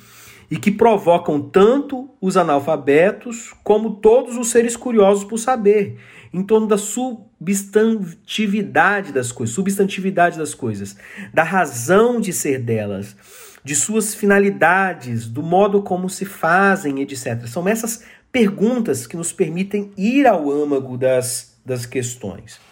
[0.50, 5.98] e que provocam tanto os analfabetos como todos os seres curiosos por saber,
[6.32, 10.96] em torno da substantividade das coisas, substantividade das coisas,
[11.34, 13.14] da razão de ser delas,
[13.62, 17.46] de suas finalidades, do modo como se fazem, etc.
[17.46, 18.02] São essas
[18.32, 22.69] perguntas que nos permitem ir ao âmago das, das questões.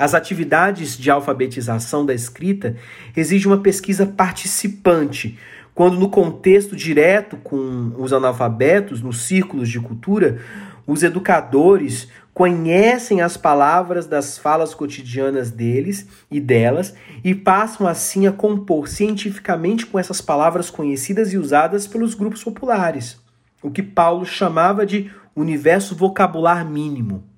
[0.00, 2.74] As atividades de alfabetização da escrita
[3.14, 5.38] exigem uma pesquisa participante,
[5.74, 10.40] quando no contexto direto com os analfabetos, nos círculos de cultura,
[10.86, 18.32] os educadores conhecem as palavras das falas cotidianas deles e delas e passam assim a
[18.32, 23.20] compor cientificamente com essas palavras conhecidas e usadas pelos grupos populares,
[23.62, 27.29] o que Paulo chamava de universo vocabular mínimo.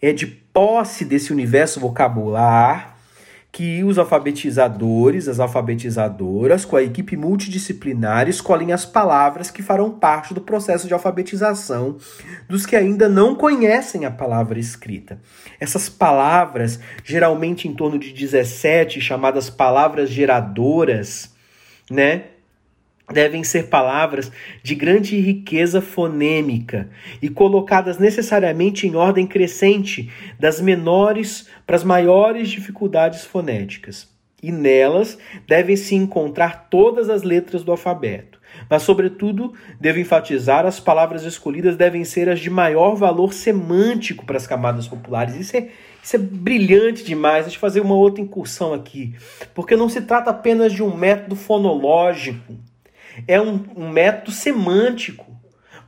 [0.00, 2.96] É de posse desse universo vocabular
[3.52, 10.32] que os alfabetizadores, as alfabetizadoras, com a equipe multidisciplinar, escolhem as palavras que farão parte
[10.32, 11.96] do processo de alfabetização
[12.48, 15.18] dos que ainda não conhecem a palavra escrita.
[15.58, 21.34] Essas palavras, geralmente em torno de 17, chamadas palavras geradoras,
[21.90, 22.24] né?
[23.12, 24.30] Devem ser palavras
[24.62, 26.88] de grande riqueza fonêmica
[27.20, 34.08] e colocadas necessariamente em ordem crescente, das menores para as maiores dificuldades fonéticas.
[34.42, 38.40] E nelas devem se encontrar todas as letras do alfabeto.
[38.68, 44.38] Mas, sobretudo, devo enfatizar as palavras escolhidas devem ser as de maior valor semântico para
[44.38, 45.34] as camadas populares.
[45.34, 45.68] Isso é,
[46.02, 47.44] isso é brilhante demais.
[47.44, 49.14] Deixa eu fazer uma outra incursão aqui.
[49.54, 52.54] Porque não se trata apenas de um método fonológico
[53.26, 55.26] é um, um método semântico,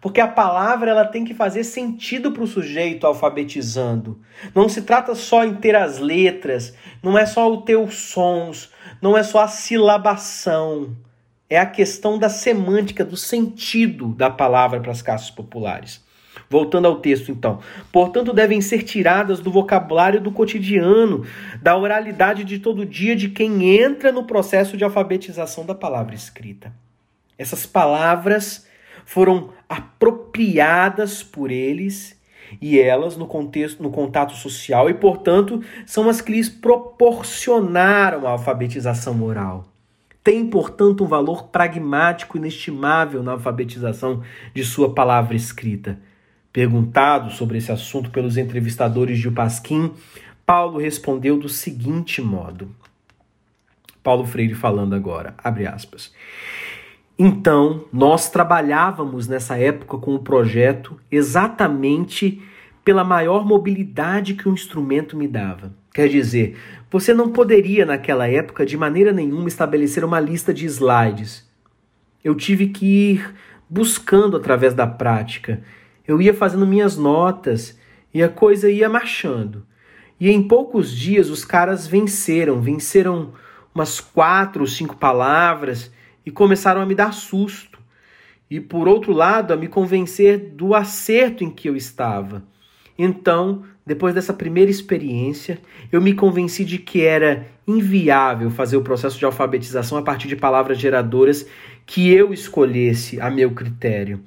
[0.01, 4.21] porque a palavra ela tem que fazer sentido para o sujeito alfabetizando.
[4.53, 8.71] Não se trata só em ter as letras, não é só o ter os sons,
[9.01, 10.97] não é só a silabação.
[11.49, 16.03] É a questão da semântica, do sentido da palavra para as classes populares.
[16.49, 17.61] Voltando ao texto, então.
[17.93, 21.25] Portanto, devem ser tiradas do vocabulário do cotidiano,
[21.61, 26.73] da oralidade de todo dia de quem entra no processo de alfabetização da palavra escrita.
[27.39, 28.67] Essas palavras
[29.05, 32.21] foram apropriadas por eles
[32.61, 38.31] e elas no contexto, no contato social e, portanto, são as que lhes proporcionaram a
[38.31, 39.65] alfabetização moral.
[40.23, 44.23] Tem, portanto, um valor pragmático inestimável na alfabetização
[44.55, 45.99] de sua palavra escrita.
[46.53, 49.93] Perguntado sobre esse assunto pelos entrevistadores de Pasquim,
[50.47, 52.71] Paulo respondeu do seguinte modo:
[54.03, 56.13] Paulo Freire falando agora, abre aspas.
[57.19, 62.43] Então, nós trabalhávamos nessa época com o projeto exatamente
[62.85, 65.73] pela maior mobilidade que o instrumento me dava.
[65.93, 66.57] Quer dizer,
[66.91, 71.49] você não poderia naquela época de maneira nenhuma estabelecer uma lista de slides.
[72.25, 73.35] Eu tive que ir
[73.69, 75.63] buscando através da prática.
[76.07, 77.79] Eu ia fazendo minhas notas
[78.13, 79.65] e a coisa ia marchando.
[80.19, 83.33] E em poucos dias os caras venceram, venceram
[83.75, 85.91] umas quatro ou cinco palavras
[86.25, 87.79] e começaram a me dar susto.
[88.51, 92.43] E por outro lado, a me convencer do acerto em que eu estava.
[92.99, 95.59] Então, depois dessa primeira experiência,
[95.91, 100.37] eu me convenci de que era inviável fazer o processo de alfabetização a partir de
[100.37, 101.47] palavras geradoras
[101.85, 104.21] que eu escolhesse a meu critério.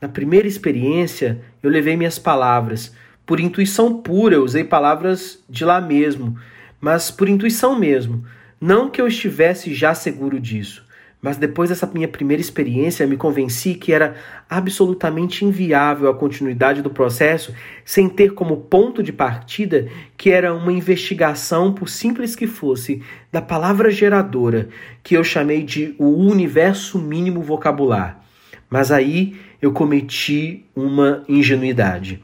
[0.00, 2.94] Na primeira experiência, eu levei minhas palavras.
[3.26, 6.38] Por intuição pura, eu usei palavras de lá mesmo,
[6.80, 8.24] mas por intuição mesmo.
[8.60, 10.87] Não que eu estivesse já seguro disso.
[11.20, 14.14] Mas depois dessa minha primeira experiência, me convenci que era
[14.48, 17.52] absolutamente inviável a continuidade do processo
[17.84, 23.02] sem ter como ponto de partida que era uma investigação, por simples que fosse,
[23.32, 24.68] da palavra geradora,
[25.02, 28.22] que eu chamei de o universo mínimo vocabular.
[28.70, 32.22] Mas aí eu cometi uma ingenuidade.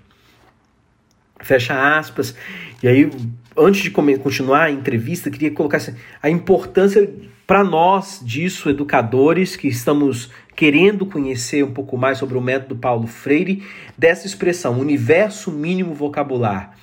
[1.41, 2.35] Fecha aspas.
[2.81, 3.11] E aí,
[3.57, 5.81] antes de continuar a entrevista, queria colocar
[6.23, 7.13] a importância
[7.47, 13.07] para nós disso, educadores que estamos querendo conhecer um pouco mais sobre o método Paulo
[13.07, 13.63] Freire,
[13.99, 16.77] dessa expressão, universo mínimo vocabular.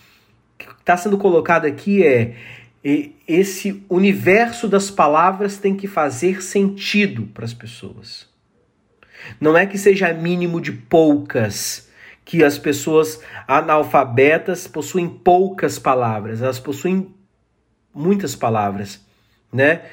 [0.58, 2.36] Que está sendo colocado aqui é
[3.28, 8.28] esse universo das palavras tem que fazer sentido para as pessoas.
[9.40, 11.90] Não é que seja mínimo de poucas,
[12.26, 17.14] que as pessoas analfabetas possuem poucas palavras, elas possuem
[17.94, 19.06] muitas palavras,
[19.54, 19.84] né?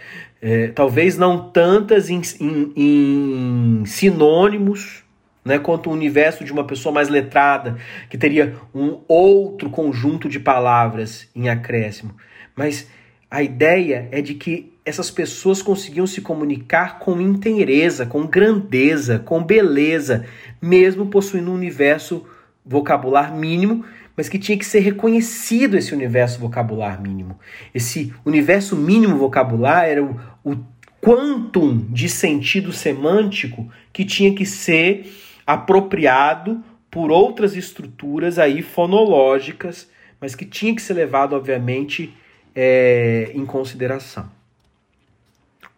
[0.41, 5.03] É, talvez não tantas em, em, em, sinônimos,
[5.45, 7.77] né, quanto o universo de uma pessoa mais letrada,
[8.09, 12.15] que teria um outro conjunto de palavras em acréscimo.
[12.55, 12.89] Mas
[13.31, 19.43] a ideia é de que essas pessoas conseguiam se comunicar com inteireza, com grandeza, com
[19.43, 20.25] beleza,
[20.63, 22.25] mesmo possuindo um universo
[22.69, 23.85] vocabular mínimo
[24.19, 27.39] mas que tinha que ser reconhecido esse universo vocabular mínimo.
[27.73, 30.57] Esse universo mínimo vocabular era o, o
[31.01, 35.09] quantum de sentido semântico que tinha que ser
[35.47, 39.89] apropriado por outras estruturas aí fonológicas,
[40.21, 42.13] mas que tinha que ser levado, obviamente,
[42.57, 44.29] é, em consideração.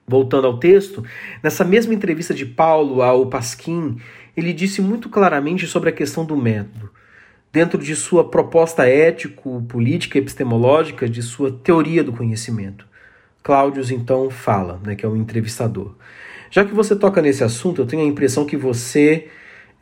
[0.09, 1.05] Voltando ao texto,
[1.42, 3.98] nessa mesma entrevista de Paulo ao Pasquim,
[4.40, 6.90] ele disse muito claramente sobre a questão do método
[7.53, 12.87] dentro de sua proposta ético-política epistemológica, de sua teoria do conhecimento.
[13.42, 15.94] Cláudios então fala, né, que é o um entrevistador.
[16.50, 19.29] Já que você toca nesse assunto, eu tenho a impressão que você,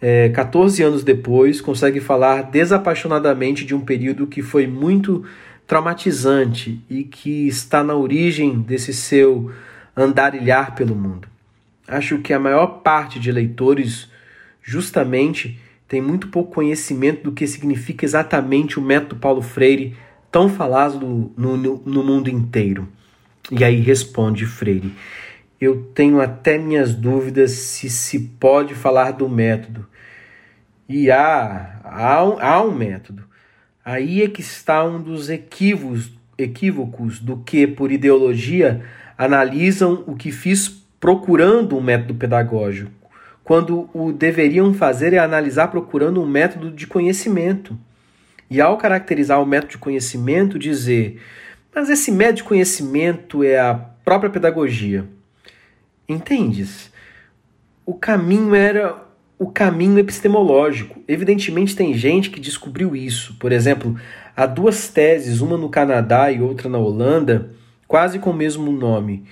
[0.00, 5.24] é, 14 anos depois, consegue falar desapaixonadamente de um período que foi muito
[5.66, 9.50] traumatizante e que está na origem desse seu
[9.96, 11.28] andarilhar pelo mundo.
[11.86, 14.08] Acho que a maior parte de leitores,
[14.68, 19.96] justamente, tem muito pouco conhecimento do que significa exatamente o método Paulo Freire,
[20.30, 22.86] tão falado no, no, no mundo inteiro.
[23.50, 24.92] E aí responde Freire:
[25.58, 29.86] Eu tenho até minhas dúvidas se se pode falar do método.
[30.86, 33.24] E há, há, um, há um método.
[33.82, 38.82] Aí é que está um dos equívocos, equívocos do que, por ideologia,
[39.16, 40.68] analisam o que fiz
[41.00, 42.97] procurando um método pedagógico
[43.48, 47.78] quando o deveriam fazer é analisar procurando um método de conhecimento.
[48.50, 51.18] E ao caracterizar o método de conhecimento, dizer:
[51.74, 53.72] mas esse método de conhecimento é a
[54.04, 55.08] própria pedagogia.
[56.06, 56.92] Entendes?
[57.86, 59.02] O caminho era
[59.38, 61.02] o caminho epistemológico.
[61.08, 63.34] Evidentemente, tem gente que descobriu isso.
[63.38, 63.98] Por exemplo,
[64.36, 67.50] há duas teses, uma no Canadá e outra na Holanda,
[67.86, 69.24] quase com o mesmo nome,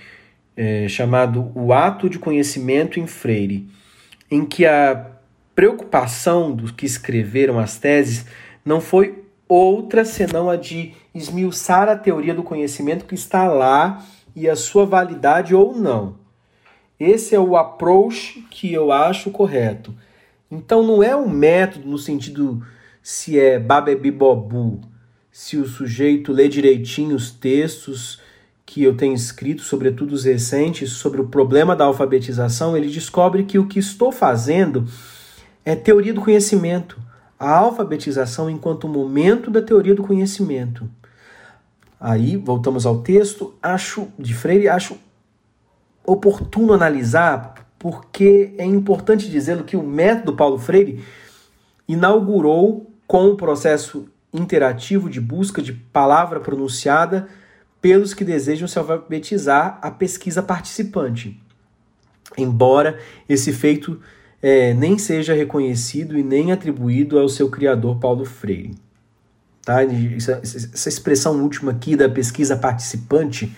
[0.57, 3.77] é, chamado O Ato de Conhecimento em Freire
[4.31, 5.12] em que a
[5.55, 8.27] preocupação dos que escreveram as teses
[8.64, 14.05] não foi outra senão a de esmiuçar a teoria do conhecimento que está lá
[14.35, 16.16] e a sua validade ou não.
[16.99, 19.95] Esse é o approach que eu acho correto.
[20.51, 22.64] Então não é um método no sentido
[23.03, 24.81] se é babebibobu,
[25.31, 28.20] se o sujeito lê direitinho os textos
[28.67, 33.61] que eu tenho escrito, sobretudo os recentes, sobre o problema da alfabetização, ele descobre que
[33.61, 34.85] o que estou fazendo
[35.64, 37.01] é teoria do conhecimento
[37.39, 40.89] a alfabetização enquanto momento da teoria do conhecimento.
[42.01, 44.97] Aí, voltamos ao texto, acho de Freire, acho
[46.05, 51.05] oportuno analisar, porque é importante dizê-lo que o método Paulo Freire
[51.87, 57.29] inaugurou com o processo interativo de busca de palavra pronunciada
[57.87, 61.41] pelos que desejam se alfabetizar a pesquisa participante.
[62.37, 64.01] Embora esse feito
[64.43, 68.74] é, nem seja reconhecido e nem atribuído ao seu criador Paulo Freire.
[69.64, 69.84] Tá?
[69.84, 73.57] Essa, essa expressão última aqui da pesquisa participante,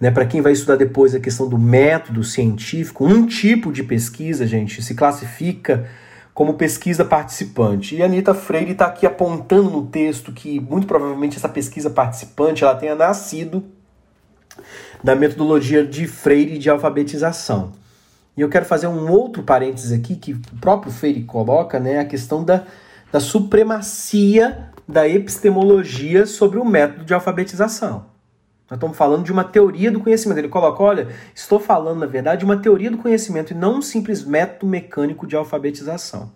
[0.00, 4.48] né, para quem vai estudar depois a questão do método científico, um tipo de pesquisa,
[4.48, 5.88] gente, se classifica
[6.34, 7.96] como pesquisa participante.
[7.96, 12.64] E a Anitta Freire está aqui apontando no texto que muito provavelmente essa pesquisa participante
[12.64, 13.64] ela tenha nascido
[15.02, 17.72] da metodologia de Freire de alfabetização.
[18.36, 22.04] E eu quero fazer um outro parênteses aqui, que o próprio Freire coloca, né, a
[22.04, 22.64] questão da,
[23.10, 28.06] da supremacia da epistemologia sobre o método de alfabetização.
[28.70, 30.38] Nós estamos falando de uma teoria do conhecimento.
[30.38, 33.82] Ele coloca, olha, estou falando, na verdade, de uma teoria do conhecimento e não um
[33.82, 36.30] simples método mecânico de alfabetização.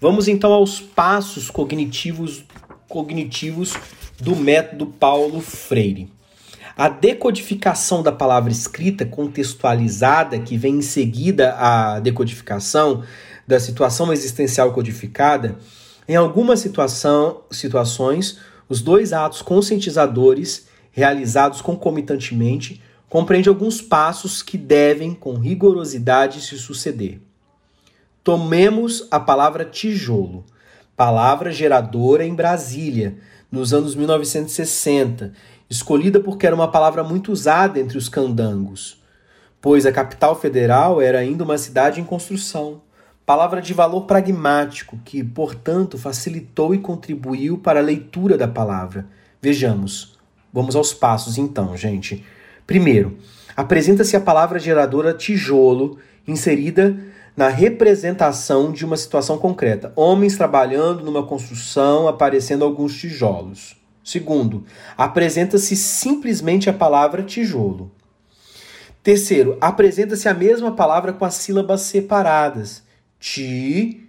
[0.00, 2.44] Vamos então aos passos cognitivos,
[2.88, 3.74] cognitivos
[4.20, 6.12] do método Paulo Freire.
[6.76, 13.02] A decodificação da palavra escrita contextualizada, que vem em seguida à decodificação
[13.48, 15.58] da situação existencial codificada,
[16.06, 18.38] em algumas situação, situações,
[18.68, 27.20] os dois atos conscientizadores, realizados concomitantemente, compreende alguns passos que devem, com rigorosidade, se suceder.
[28.22, 30.44] Tomemos a palavra tijolo,
[30.96, 33.16] palavra geradora em Brasília,
[33.50, 35.32] nos anos 1960,
[35.70, 39.02] escolhida porque era uma palavra muito usada entre os candangos,
[39.60, 42.82] pois a capital federal era ainda uma cidade em construção.
[43.24, 49.06] Palavra de valor pragmático que, portanto, facilitou e contribuiu para a leitura da palavra.
[49.40, 50.17] Vejamos.
[50.58, 52.24] Vamos aos passos então, gente.
[52.66, 53.16] Primeiro,
[53.56, 56.98] apresenta-se a palavra geradora tijolo, inserida
[57.36, 59.92] na representação de uma situação concreta.
[59.94, 63.76] Homens trabalhando numa construção, aparecendo alguns tijolos.
[64.02, 64.64] Segundo,
[64.96, 67.92] apresenta-se simplesmente a palavra tijolo.
[69.00, 72.82] Terceiro, apresenta-se a mesma palavra com as sílabas separadas.
[73.20, 74.08] Tijolo.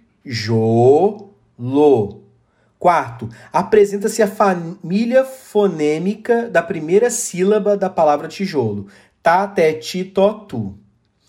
[2.80, 8.86] Quarto, apresenta-se a família fonêmica da primeira sílaba da palavra tijolo.
[9.22, 10.78] Tá, te, ti, to, tu.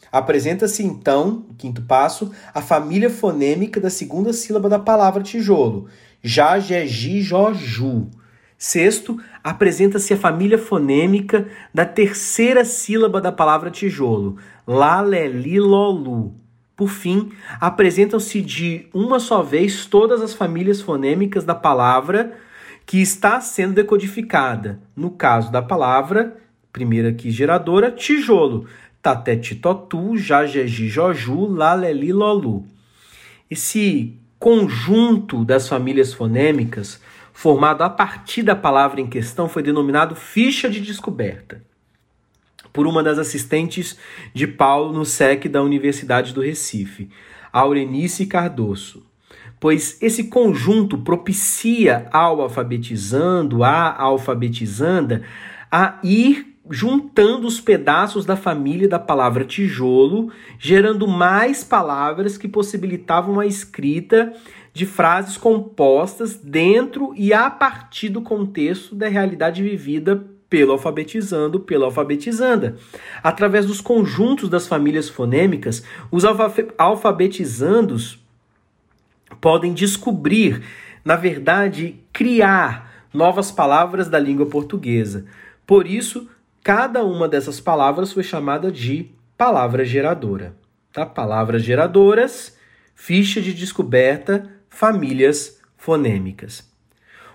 [0.09, 5.89] Apresenta-se então, quinto passo, a família fonêmica da segunda sílaba da palavra tijolo.
[6.23, 8.09] Já, je, ji, jo, ju.
[8.57, 16.33] Sexto, apresenta-se a família fonêmica da terceira sílaba da palavra tijolo, lá, lé, li, lu.
[16.81, 22.35] Por fim, apresentam-se de uma só vez todas as famílias fonêmicas da palavra
[22.87, 24.79] que está sendo decodificada.
[24.95, 26.35] No caso da palavra,
[26.73, 28.65] primeira aqui geradora, tijolo,
[28.99, 32.65] taté, titotu, jajeji, joju, laleli, lolu.
[33.47, 36.99] Esse conjunto das famílias fonêmicas
[37.31, 41.63] formado a partir da palavra em questão, foi denominado ficha de descoberta,
[42.73, 43.97] por uma das assistentes
[44.33, 47.09] de Paulo no SEC da Universidade do Recife,
[47.51, 49.03] Aurenice Cardoso.
[49.59, 55.23] Pois esse conjunto propicia ao alfabetizando, à alfabetizanda,
[55.71, 63.39] a ir juntando os pedaços da família da palavra tijolo, gerando mais palavras que possibilitavam
[63.39, 64.33] a escrita
[64.73, 71.85] de frases compostas dentro e a partir do contexto da realidade vivida pelo alfabetizando, pela
[71.85, 72.75] alfabetizanda.
[73.23, 75.81] Através dos conjuntos das famílias fonêmicas,
[76.11, 76.25] os
[76.77, 78.19] alfabetizandos
[79.39, 80.61] podem descobrir,
[81.05, 85.25] na verdade, criar novas palavras da língua portuguesa.
[85.65, 86.29] Por isso,
[86.61, 90.53] cada uma dessas palavras foi chamada de palavra geradora.
[90.91, 91.05] Tá?
[91.05, 92.57] Palavras geradoras,
[92.93, 96.70] ficha de descoberta, famílias fonêmicas.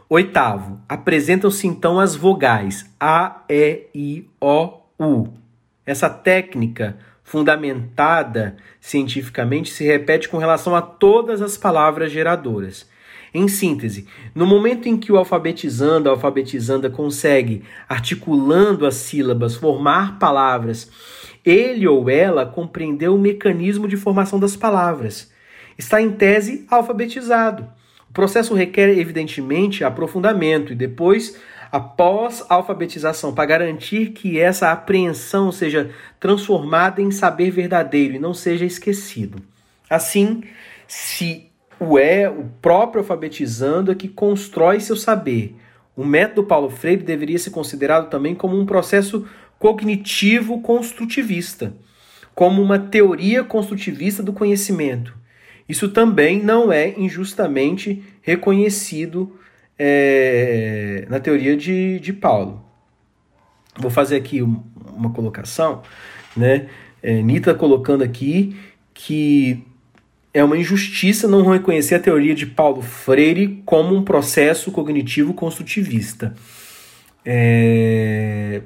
[0.09, 5.29] Oitavo, apresentam-se então as vogais A, E, I, O, U.
[5.85, 12.89] Essa técnica fundamentada cientificamente se repete com relação a todas as palavras geradoras.
[13.35, 20.21] Em síntese, no momento em que o alfabetizando, a alfabetizanda consegue, articulando as sílabas, formar
[20.21, 20.89] palavras,
[21.45, 25.33] ele ou ela compreendeu o mecanismo de formação das palavras.
[25.77, 27.67] Está em tese alfabetizado.
[28.17, 31.39] Processo requer, evidentemente, aprofundamento e depois
[31.71, 38.33] após a alfabetização, para garantir que essa apreensão seja transformada em saber verdadeiro e não
[38.33, 39.43] seja esquecido.
[39.91, 40.45] Assim,
[40.89, 45.55] se o é o próprio alfabetizando é que constrói seu saber.
[45.95, 49.27] O método Paulo Freire deveria ser considerado também como um processo
[49.59, 51.75] cognitivo construtivista,
[52.35, 55.26] como uma teoria construtivista do conhecimento.
[55.69, 59.37] Isso também não é injustamente reconhecido
[59.79, 62.64] é, na teoria de, de Paulo.
[63.79, 65.83] Vou fazer aqui uma colocação,
[66.37, 66.69] né?
[67.03, 68.57] É, Nita colocando aqui
[68.95, 69.62] que
[70.33, 76.35] é uma injustiça não reconhecer a teoria de Paulo Freire como um processo cognitivo construtivista.
[77.25, 78.62] É...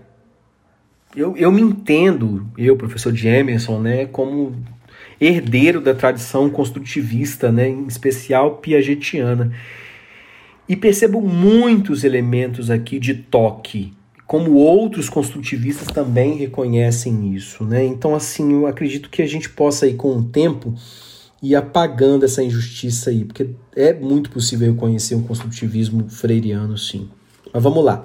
[1.14, 4.55] Eu, eu me entendo, eu, professor de Emerson, né, como
[5.20, 9.52] herdeiro da tradição construtivista, né, em especial piagetiana.
[10.68, 13.92] E percebo muitos elementos aqui de toque,
[14.26, 17.64] como outros construtivistas também reconhecem isso.
[17.64, 17.84] Né?
[17.84, 20.72] Então, assim, eu acredito que a gente possa ir com o tempo
[21.42, 27.08] e apagando essa injustiça aí, porque é muito possível reconhecer um construtivismo freiriano, sim.
[27.52, 28.04] Mas vamos lá.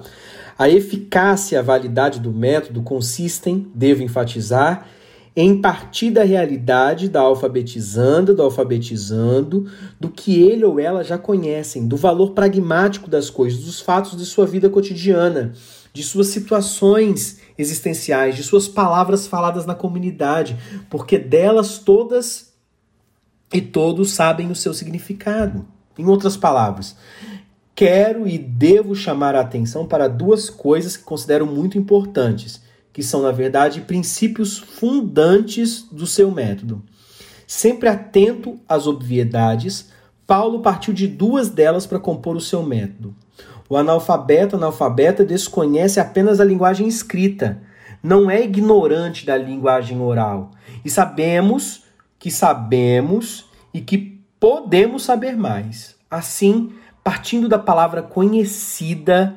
[0.58, 4.88] A eficácia e a validade do método consistem, devo enfatizar,
[5.36, 9.70] em partir da realidade da alfabetizanda, do alfabetizando,
[10.00, 14.24] do que ele ou ela já conhecem, do valor pragmático das coisas, dos fatos de
[14.24, 15.52] sua vida cotidiana,
[15.92, 20.56] de suas situações existenciais, de suas palavras faladas na comunidade,
[20.88, 22.54] porque delas todas
[23.52, 25.66] e todos sabem o seu significado.
[25.98, 26.96] Em outras palavras,
[27.74, 32.62] quero e devo chamar a atenção para duas coisas que considero muito importantes,
[32.96, 36.82] que são, na verdade, princípios fundantes do seu método.
[37.46, 39.90] Sempre atento às obviedades,
[40.26, 43.14] Paulo partiu de duas delas para compor o seu método.
[43.68, 47.60] O analfabeto analfabeta desconhece apenas a linguagem escrita,
[48.02, 50.52] não é ignorante da linguagem oral.
[50.82, 51.84] E sabemos
[52.18, 53.44] que sabemos
[53.74, 55.96] e que podemos saber mais.
[56.10, 56.72] Assim,
[57.04, 59.36] partindo da palavra conhecida,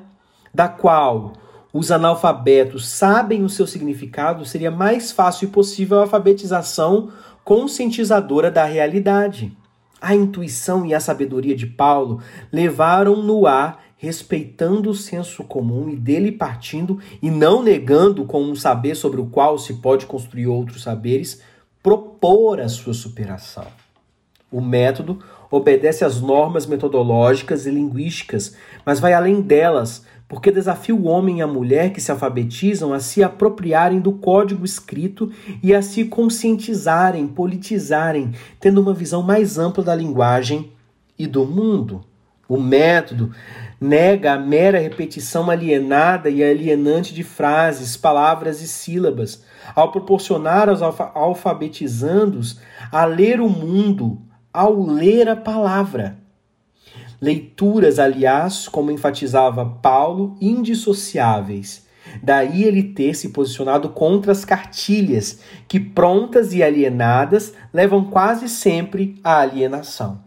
[0.55, 1.34] da qual
[1.80, 7.07] os analfabetos sabem o seu significado, seria mais fácil e possível a alfabetização
[7.41, 9.57] conscientizadora da realidade.
[10.01, 12.21] A intuição e a sabedoria de Paulo
[12.51, 18.95] levaram-no a, respeitando o senso comum e dele partindo, e não negando com um saber
[18.95, 21.41] sobre o qual se pode construir outros saberes,
[21.82, 23.67] propor a sua superação.
[24.51, 25.19] O método
[25.49, 31.41] obedece às normas metodológicas e linguísticas, mas vai além delas, porque desafia o homem e
[31.41, 35.32] a mulher que se alfabetizam a se apropriarem do código escrito
[35.63, 40.71] e a se conscientizarem, politizarem, tendo uma visão mais ampla da linguagem
[41.17, 42.05] e do mundo.
[42.47, 43.32] O método
[43.82, 49.43] nega a mera repetição alienada e alienante de frases, palavras e sílabas,
[49.75, 52.59] ao proporcionar aos alfabetizandos
[52.91, 54.21] a ler o mundo
[54.53, 56.18] ao ler a palavra.
[57.22, 61.88] Leituras, aliás, como enfatizava Paulo, indissociáveis.
[62.24, 69.20] Daí ele ter se posicionado contra as cartilhas, que prontas e alienadas levam quase sempre
[69.24, 70.20] à alienação.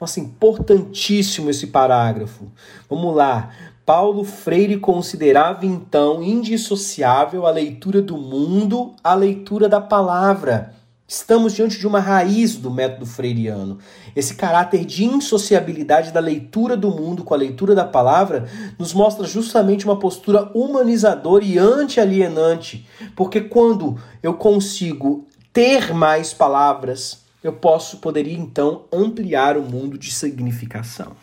[0.00, 2.50] Nossa, importantíssimo esse parágrafo.
[2.88, 3.50] Vamos lá.
[3.84, 10.74] Paulo Freire considerava então indissociável a leitura do mundo, a leitura da palavra.
[11.10, 13.80] Estamos diante de uma raiz do método freiriano.
[14.14, 18.48] Esse caráter de insociabilidade da leitura do mundo com a leitura da palavra
[18.78, 22.86] nos mostra justamente uma postura humanizadora e anti-alienante,
[23.16, 30.12] porque quando eu consigo ter mais palavras, eu posso poderia então ampliar o mundo de
[30.12, 31.16] significação.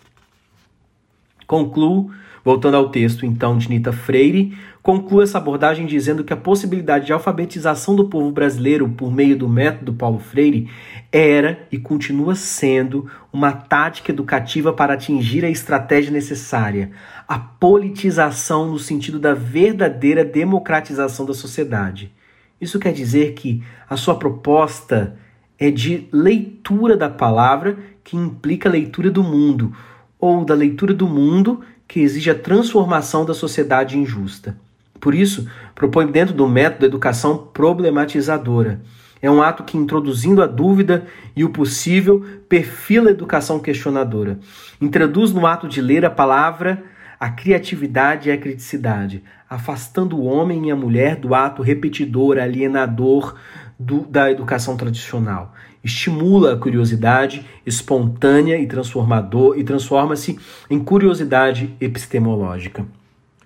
[1.47, 2.11] Concluo,
[2.43, 4.53] voltando ao texto então de Nita Freire,
[4.87, 9.49] concluo essa abordagem dizendo que a possibilidade de alfabetização do povo brasileiro por meio do
[9.49, 10.69] método Paulo Freire
[11.11, 16.91] era e continua sendo uma tática educativa para atingir a estratégia necessária,
[17.27, 22.13] a politização no sentido da verdadeira democratização da sociedade.
[22.61, 25.17] Isso quer dizer que a sua proposta
[25.59, 29.75] é de leitura da palavra que implica a leitura do mundo,
[30.17, 34.55] ou da leitura do mundo que exige a transformação da sociedade injusta.
[34.99, 38.81] Por isso, propõe dentro do método educação problematizadora.
[39.21, 44.39] É um ato que, introduzindo a dúvida e o possível, perfila a educação questionadora.
[44.79, 46.83] Introduz no ato de ler a palavra
[47.19, 53.35] a criatividade e a criticidade, afastando o homem e a mulher do ato repetidor, alienador
[53.79, 55.53] do, da educação tradicional.
[55.83, 60.37] Estimula a curiosidade espontânea e transformador e transforma-se
[60.69, 62.85] em curiosidade epistemológica.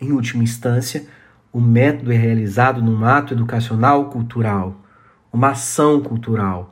[0.02, 1.06] Em última instância,
[1.54, 4.76] o método é realizado num ato educacional cultural,
[5.34, 6.70] uma ação cultural,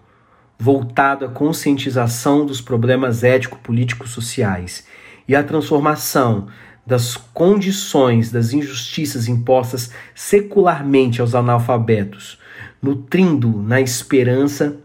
[0.58, 4.86] voltado à conscientização dos problemas ético-políticos sociais
[5.28, 6.48] e à transformação
[6.86, 12.40] das condições das injustiças impostas secularmente aos analfabetos,
[12.82, 14.78] nutrindo na esperança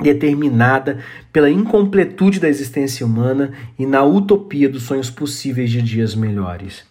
[0.00, 1.00] determinada
[1.32, 6.89] pela incompletude da existência humana e na utopia dos sonhos possíveis de dias melhores.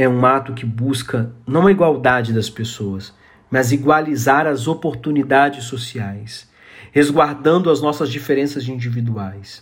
[0.00, 3.12] É um ato que busca não a igualdade das pessoas,
[3.50, 6.48] mas igualizar as oportunidades sociais,
[6.92, 9.60] resguardando as nossas diferenças individuais.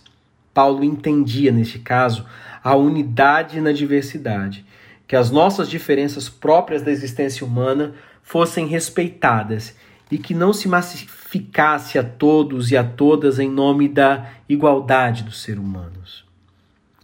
[0.53, 2.23] Paulo entendia, neste caso,
[2.63, 4.63] a unidade na diversidade,
[5.07, 9.75] que as nossas diferenças próprias da existência humana fossem respeitadas
[10.11, 15.41] e que não se massificasse a todos e a todas em nome da igualdade dos
[15.41, 16.23] seres humanos.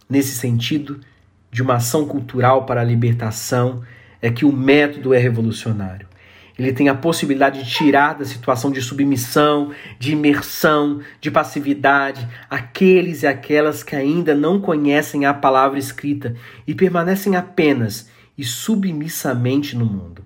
[0.08, 1.00] Nesse sentido,
[1.54, 3.80] de uma ação cultural para a libertação,
[4.20, 6.08] é que o método é revolucionário.
[6.58, 13.22] Ele tem a possibilidade de tirar da situação de submissão, de imersão, de passividade aqueles
[13.22, 16.34] e aquelas que ainda não conhecem a palavra escrita
[16.66, 20.24] e permanecem apenas e submissamente no mundo.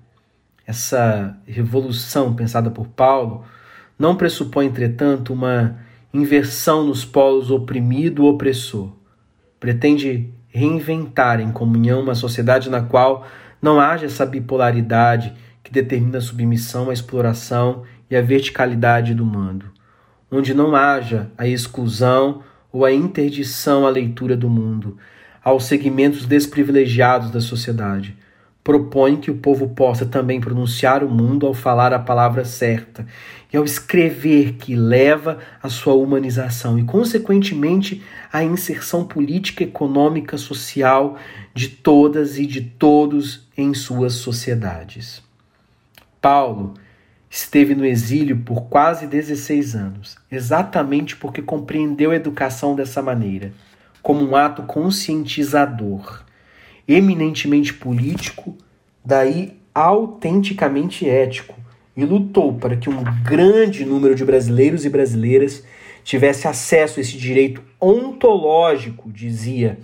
[0.67, 3.45] Essa revolução pensada por Paulo
[3.99, 5.79] não pressupõe, entretanto, uma
[6.15, 8.93] inversão nos polos oprimido-opressor.
[9.61, 13.27] Pretende reinventar em comunhão uma sociedade na qual
[13.61, 19.67] não haja essa bipolaridade que determina a submissão, a exploração e a verticalidade do mundo,
[20.31, 22.43] onde não haja a exclusão
[22.73, 24.97] ou a interdição à leitura do mundo,
[25.43, 28.17] aos segmentos desprivilegiados da sociedade.
[28.63, 33.07] Propõe que o povo possa também pronunciar o mundo ao falar a palavra certa
[33.53, 38.03] e ao escrever que leva à sua humanização e, consequentemente,
[38.33, 41.17] à inserção política, econômica, social
[41.55, 45.23] de todas e de todos em suas sociedades.
[46.21, 46.75] Paulo
[47.31, 53.53] esteve no exílio por quase 16 anos, exatamente porque compreendeu a educação dessa maneira,
[54.03, 56.23] como um ato conscientizador,
[56.89, 58.57] eminentemente político,
[59.05, 61.55] daí autenticamente ético,
[61.95, 65.63] e lutou para que um grande número de brasileiros e brasileiras
[66.03, 69.79] tivesse acesso a esse direito ontológico, dizia,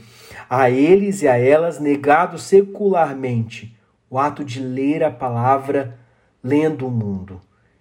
[0.48, 3.76] a eles e a elas negado secularmente,
[4.09, 5.98] o ato de ler a palavra
[6.42, 7.40] lendo o mundo,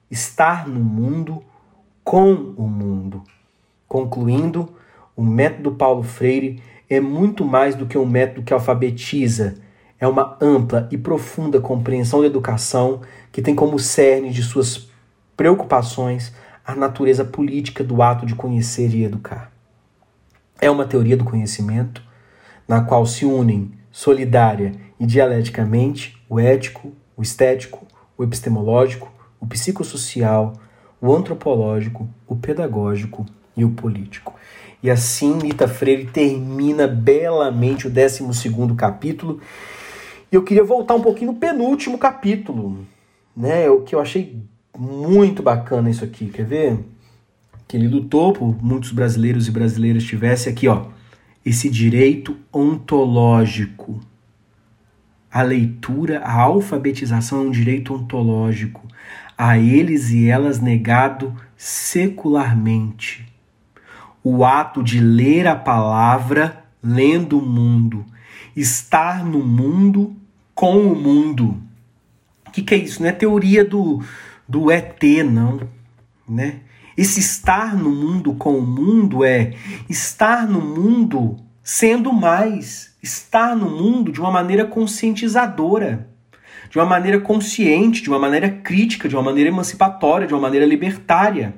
[0.10, 1.44] estar no mundo
[2.04, 3.24] com o mundo.
[3.88, 4.74] Concluindo,
[5.16, 6.62] o método Paulo Freire
[6.94, 9.56] é muito mais do que um método que alfabetiza,
[10.00, 14.90] é uma ampla e profunda compreensão da educação que tem como cerne de suas
[15.36, 16.34] preocupações
[16.66, 19.52] a natureza política do ato de conhecer e educar.
[20.60, 22.02] É uma teoria do conhecimento
[22.68, 27.86] na qual se unem solidária e dialeticamente o ético, o estético,
[28.18, 30.54] o epistemológico, o psicossocial,
[31.02, 33.26] o antropológico, o pedagógico
[33.56, 34.34] e o político.
[34.84, 39.40] E assim Nita Freire termina belamente o 12 capítulo.
[40.30, 42.86] E eu queria voltar um pouquinho no penúltimo capítulo,
[43.36, 43.70] né?
[43.70, 44.44] O que eu achei
[44.78, 46.80] muito bacana isso aqui, quer ver?
[47.68, 50.88] Que ele lutou por muitos brasileiros e brasileiras tivesse aqui, ó,
[51.46, 54.02] esse direito ontológico
[55.34, 58.88] a leitura, a alfabetização é um direito ontológico,
[59.36, 63.26] a eles e elas negado secularmente.
[64.24, 68.06] O ato de ler a palavra lendo o mundo,
[68.56, 70.16] estar no mundo
[70.54, 71.58] com o mundo.
[72.48, 73.02] O que, que é isso?
[73.02, 74.04] Não é teoria do,
[74.48, 75.62] do ET, não.
[76.28, 76.60] Né?
[76.96, 79.54] Esse estar no mundo com o mundo é
[79.90, 86.10] estar no mundo sendo mais, estar no mundo de uma maneira conscientizadora,
[86.70, 90.66] de uma maneira consciente, de uma maneira crítica, de uma maneira emancipatória, de uma maneira
[90.66, 91.56] libertária.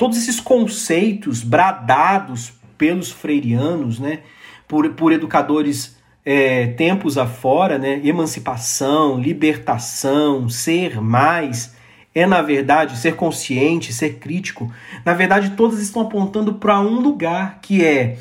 [0.00, 4.20] Todos esses conceitos bradados pelos freirianos, né,
[4.66, 5.94] por, por educadores
[6.24, 11.76] é, tempos afora, né, emancipação, libertação, ser mais,
[12.14, 14.72] é na verdade ser consciente, ser crítico.
[15.04, 18.16] Na verdade, todas estão apontando para um lugar que é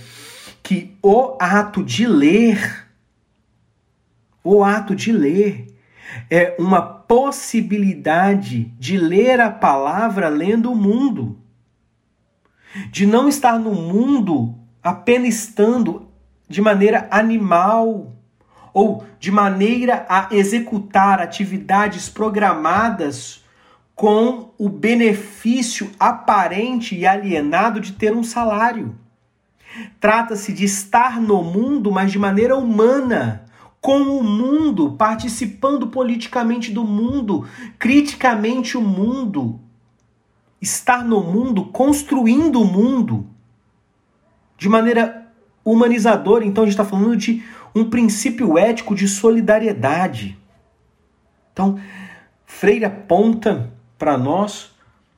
[0.61, 2.87] que o ato de ler,
[4.43, 5.67] o ato de ler,
[6.29, 11.39] é uma possibilidade de ler a palavra lendo o mundo,
[12.91, 16.07] de não estar no mundo apenas estando
[16.47, 18.13] de maneira animal
[18.73, 23.43] ou de maneira a executar atividades programadas
[23.95, 28.95] com o benefício aparente e alienado de ter um salário.
[29.99, 33.45] Trata-se de estar no mundo, mas de maneira humana,
[33.81, 37.47] com o mundo, participando politicamente do mundo,
[37.77, 39.59] criticamente o mundo,
[40.61, 43.27] estar no mundo, construindo o mundo
[44.57, 45.27] de maneira
[45.63, 46.45] humanizadora.
[46.45, 47.43] Então a gente está falando de
[47.73, 50.37] um princípio ético de solidariedade.
[51.53, 51.79] Então,
[52.45, 54.71] Freire aponta para nós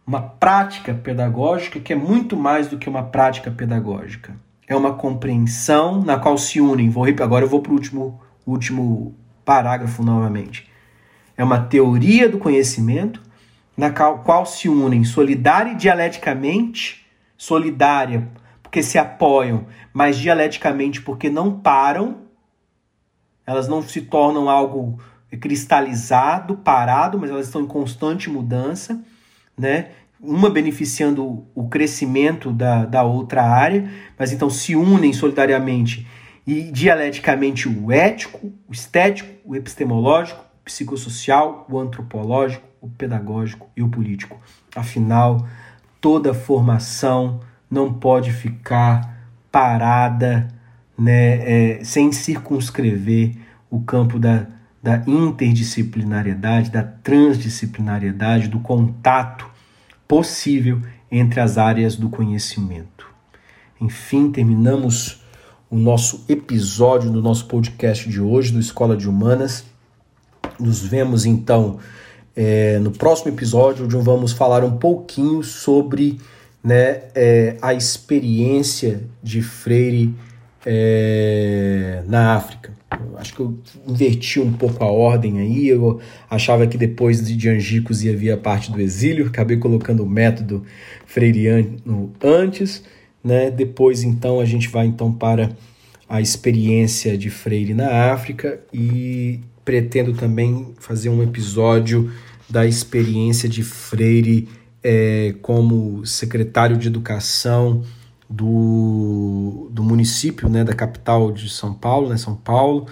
[0.06, 4.36] uma prática pedagógica que é muito mais do que uma prática pedagógica.
[4.68, 6.90] É uma compreensão na qual se unem.
[6.90, 9.16] Vou agora eu vou para o último último
[9.46, 10.70] parágrafo novamente.
[11.38, 13.22] É uma teoria do conhecimento
[13.82, 17.04] na qual, se unem solidária e dialeticamente,
[17.36, 18.30] solidária
[18.62, 22.18] porque se apoiam, mas dialeticamente porque não param,
[23.44, 25.00] elas não se tornam algo
[25.40, 29.04] cristalizado, parado, mas elas estão em constante mudança,
[29.58, 29.90] né?
[30.22, 36.08] Uma beneficiando o crescimento da, da outra área, mas então se unem solidariamente
[36.46, 43.90] e dialeticamente o ético, o estético, o epistemológico, psicossocial, o antropológico, o pedagógico e o
[43.90, 44.40] político.
[44.76, 45.48] Afinal,
[46.00, 47.40] toda formação
[47.70, 50.48] não pode ficar parada
[50.98, 53.36] né, é, sem circunscrever
[53.70, 54.48] o campo da,
[54.84, 59.50] da interdisciplinariedade, da transdisciplinariedade, do contato
[60.08, 63.08] possível entre as áreas do conhecimento.
[63.80, 65.22] Enfim, terminamos
[65.70, 69.66] o nosso episódio do nosso podcast de hoje, do Escola de Humanas.
[70.62, 71.80] Nos vemos então
[72.36, 76.20] é, no próximo episódio, onde vamos falar um pouquinho sobre
[76.64, 80.14] né, é, a experiência de Freire
[80.66, 82.72] é, na África.
[82.92, 83.58] Eu acho que eu
[83.88, 85.68] inverti um pouco a ordem aí.
[85.68, 86.00] Eu
[86.30, 90.64] achava que depois de Angicos ia vir a parte do exílio, acabei colocando o método
[91.06, 92.84] freiriano antes.
[93.24, 93.50] Né?
[93.50, 95.52] Depois, então, a gente vai então para
[96.08, 99.40] a experiência de Freire na África e
[99.72, 102.12] pretendo também fazer um episódio
[102.50, 104.50] da experiência de Freire
[104.84, 107.82] é, como secretário de educação
[108.30, 112.86] do, do município, né, da capital de São Paulo, né, São Paulo.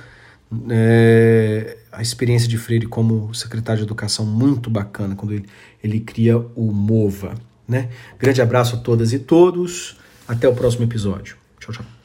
[0.69, 5.45] É, a experiência de Freire como secretário de educação muito bacana, quando ele,
[5.84, 7.36] ele cria o MOVA.
[7.67, 7.89] Né?
[8.17, 9.97] Grande abraço a todas e todos.
[10.25, 11.36] Até o próximo episódio.
[11.59, 11.99] Tchau, tchau.